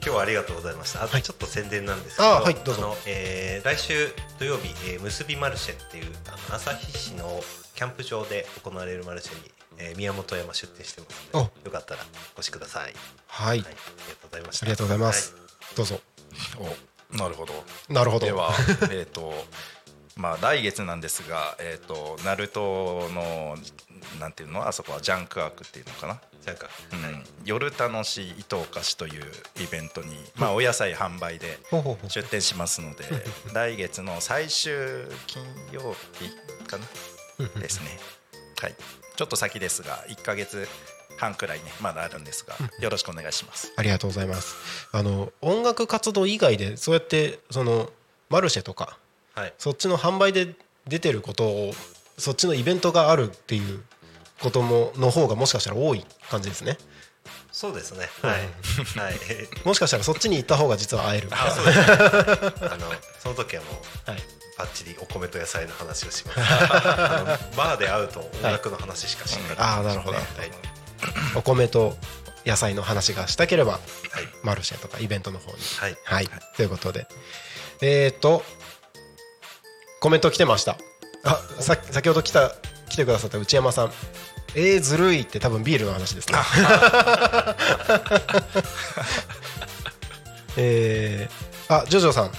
[0.03, 1.03] 今日はありがとうございました。
[1.03, 1.21] あとはい。
[1.21, 2.81] ちょっと宣伝なんですけど、あはいどうぞ。
[2.81, 4.09] のえー来週
[4.39, 7.39] 土曜日、えー、結びマルシェっていうあの旭市の
[7.75, 12.01] キャンプ場で行われるマルシェに、えー宮本山出店してますので、よかったら
[12.35, 12.93] お越しください。
[13.27, 13.75] はい、ありがと
[14.27, 14.65] うございました。
[14.65, 15.35] ありがとうございます、
[15.75, 15.99] どうぞ。
[16.57, 17.53] おなるほど。
[17.89, 18.25] なるほど。
[18.25, 18.51] では
[18.89, 19.33] えっと
[20.15, 23.55] まあ来月なんですがえっ、とナルトの
[24.19, 24.67] なんていうの？
[24.67, 26.19] あそこはジャンクワークっていうのかな？
[26.41, 26.71] ジャンクワ
[27.09, 29.23] うん、夜楽しい糸菓子という
[29.61, 31.59] イベントに、まあ、お野菜販売で
[32.07, 33.05] 出店しますので
[33.53, 34.73] 来月の最終
[35.27, 36.29] 金曜日
[36.67, 37.59] かな？
[37.59, 37.99] ですね。
[38.59, 38.75] はい。
[39.15, 40.67] ちょっと先ですが1か月
[41.17, 43.71] 半くらいねまだあるんですがよろしくお願いします。
[43.75, 44.55] ありがとうございます。
[44.91, 47.91] あの音楽活動以外でそうやってその
[48.29, 48.97] マルシェとか
[49.35, 49.53] はい。
[49.57, 50.55] そっちの販売で
[50.87, 51.73] 出てることを
[52.17, 53.83] そっちのイベントがあるっていう
[54.41, 56.77] こともの方がもしかしたら多い感じですね
[57.51, 58.09] そうですね。
[58.21, 58.31] はい。
[58.99, 59.15] はい。
[59.65, 61.85] もしかしたらそっちに行った方が実は会えるあそうですね。
[62.71, 63.71] あのその時はも
[64.07, 64.23] う、はい
[64.57, 66.39] バッチリお米と野菜の話をします。
[67.57, 69.57] バーで会うと音楽の話しかしない。
[69.57, 70.25] ああなるほどはい。
[71.35, 71.97] お米と
[72.45, 73.81] 野菜の話がしたければはい。
[74.43, 75.97] マルシェとかイベントの方にはい。
[76.03, 77.07] はい、ということで
[77.81, 78.43] えっ、ー、と
[80.01, 80.77] コメント来てました。
[81.23, 82.55] あさ先ほど来た
[82.89, 83.91] 来てくださった内山さん。
[84.55, 86.39] えー、ずるいって多分ビールの話ですね。
[90.57, 92.31] えー、あジョジョさん。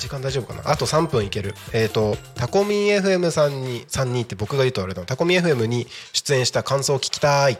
[0.00, 0.68] 時間大丈夫かな？
[0.68, 1.54] あと3分いける。
[1.72, 5.00] えっ、ー、とタコミン FM さんに3人って僕が言うとあれだ。
[5.02, 7.58] なタコミン FM に出演した感想を聞きたい。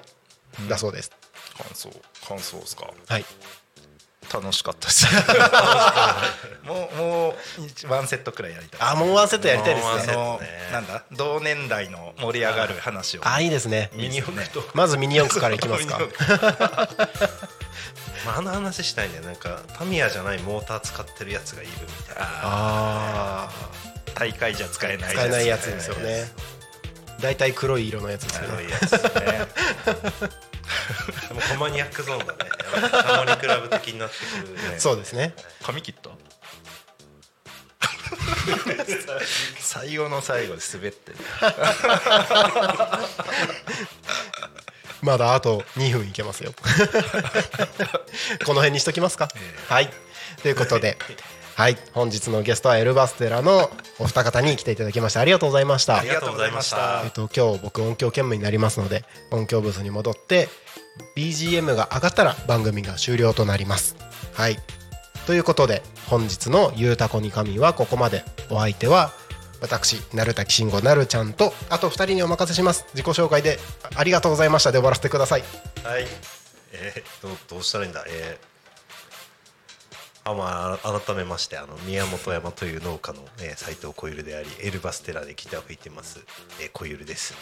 [0.68, 1.12] だそうです、
[1.56, 1.88] 感想
[2.26, 2.90] 感想ですか？
[3.06, 3.24] はい
[4.32, 5.06] 楽しかったです。
[6.64, 7.34] もうもう
[7.92, 8.80] ワンセットくらいやりたい。
[8.80, 10.14] あもうワンセットやりたいですね。
[10.72, 11.02] なんだ？
[11.12, 13.26] 同年代の盛り上がる話を。
[13.26, 13.90] あいいですね。
[13.94, 14.62] ミニ四駆と。
[14.74, 15.98] まずミニ四駆からいきますか。
[18.26, 19.24] まああの話したいんだよ。
[19.24, 22.22] なんかタミヤじゃないモーター使ってるやつがいるみたいな。
[22.42, 23.50] あ
[24.14, 26.30] 大会じゃ使えない使えないやつですよね。
[27.20, 28.48] 大体黒い色のやつですよね。
[28.48, 28.98] 黒いやつね。
[31.28, 32.38] でもコマニアックゾーンだね。
[33.02, 34.78] タモリクラブ的になってくるね。
[34.78, 35.34] そうですね。
[35.62, 36.10] 髪切った？
[39.58, 41.18] 最後の最後で滑ってる。
[45.02, 46.52] まだあと2分いけますよ。
[48.44, 49.28] この辺にしときますか、
[49.68, 49.90] はい。
[50.42, 50.98] ということで
[51.58, 51.76] はい。
[51.92, 55.98] 本日のゲストはエルバステラのお二方に来ていただきましてありがとうございました。
[55.98, 57.02] ありがとうございました。
[57.04, 57.10] えっ。
[57.10, 60.48] と、今日僕音響兼務になりますので音響ブースに戻って
[61.16, 63.96] BGM が上がったら番組が終了となります。
[64.34, 64.56] はい。
[65.26, 68.24] ということで本日の「ゆうたこに神」はここまで。
[68.50, 69.12] お相手は
[69.60, 72.86] 私鳴滝慎吾なるちゃんとあと2人にお任せします。
[72.94, 74.70] 自己紹介であありがとうございました。
[74.70, 75.42] で終わらせてください。
[75.82, 76.06] はい。
[76.70, 78.04] えー、どうどうしたらいいんだ？
[78.06, 78.47] えー、
[80.30, 86.20] あまあ改めましてあの宮本山という農家の、えー、斉藤小ゆるでありエルバステラでギターを吹いてます、
[86.60, 87.34] えー、小ゆるです。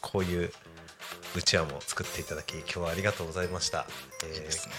[0.00, 0.50] こういう
[1.34, 3.86] うちわも作っていただき今日はありがとうございました。
[4.24, 4.74] えー、ですね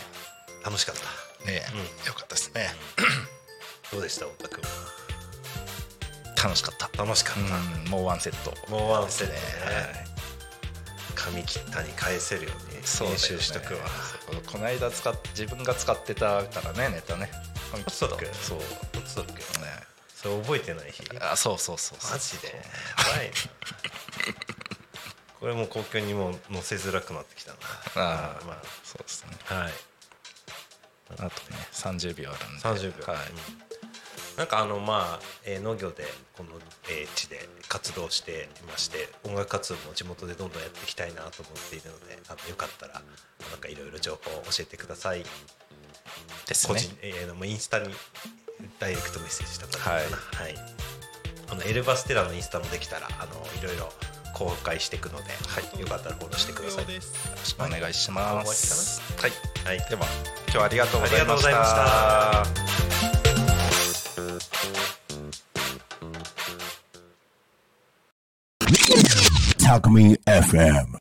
[0.64, 1.02] 楽しかった。
[1.50, 1.62] ね
[2.06, 2.70] え、よかったですね
[3.92, 4.64] どうでした太田君。
[6.44, 7.42] 楽しかった楽しかった。
[7.42, 10.13] うんもうワンセットもうワンセットねはい
[11.16, 12.84] 髪切ったに返せるように練
[13.18, 13.80] 習しとくわ。
[14.32, 17.30] そうこの間使っ自分が使ってたからねネタね。
[17.72, 18.60] 髪切ったそう。
[18.60, 18.66] ね
[19.00, 19.34] いつだっけ
[20.16, 21.04] それ覚えてない日？
[21.20, 22.12] あそうそうそうそう。
[22.12, 22.48] マジで？
[22.48, 22.54] や
[23.18, 23.28] ばい。
[23.28, 23.34] な
[25.40, 27.58] これもう公共にも載せづらくなってきたな。
[27.96, 29.38] ああまそうですね。
[29.50, 29.74] あはい。
[31.12, 31.32] あとね
[31.74, 32.64] 30秒あるんで。
[32.64, 33.24] 30秒、はい。
[33.30, 33.38] うん
[34.38, 36.04] なんかあのまあ、えー農業で
[36.36, 36.50] この、
[36.90, 43.02] えー地で活動していまして音楽活動も地元でどんどんやっていきたいなと思っているのであのよかったら
[43.50, 45.24] なんかいろいろ情報を教えてください。
[46.48, 46.74] ですね。
[46.74, 47.86] 個人、えーもうインスタに
[48.80, 50.04] ダイレクトメッセージとかではい。
[50.04, 50.10] は
[50.50, 50.56] い、
[51.52, 53.92] あのエルバステラのインスタもできたらあのいろいろ
[54.34, 56.94] 公開していくので、はい、よかったらフォローしてください。
[56.94, 59.02] よろしくお願いします。
[59.22, 59.32] はい、
[59.66, 60.06] はい、では
[60.48, 63.23] 今日はありがとうございました
[69.58, 70.86] Talk Me FM.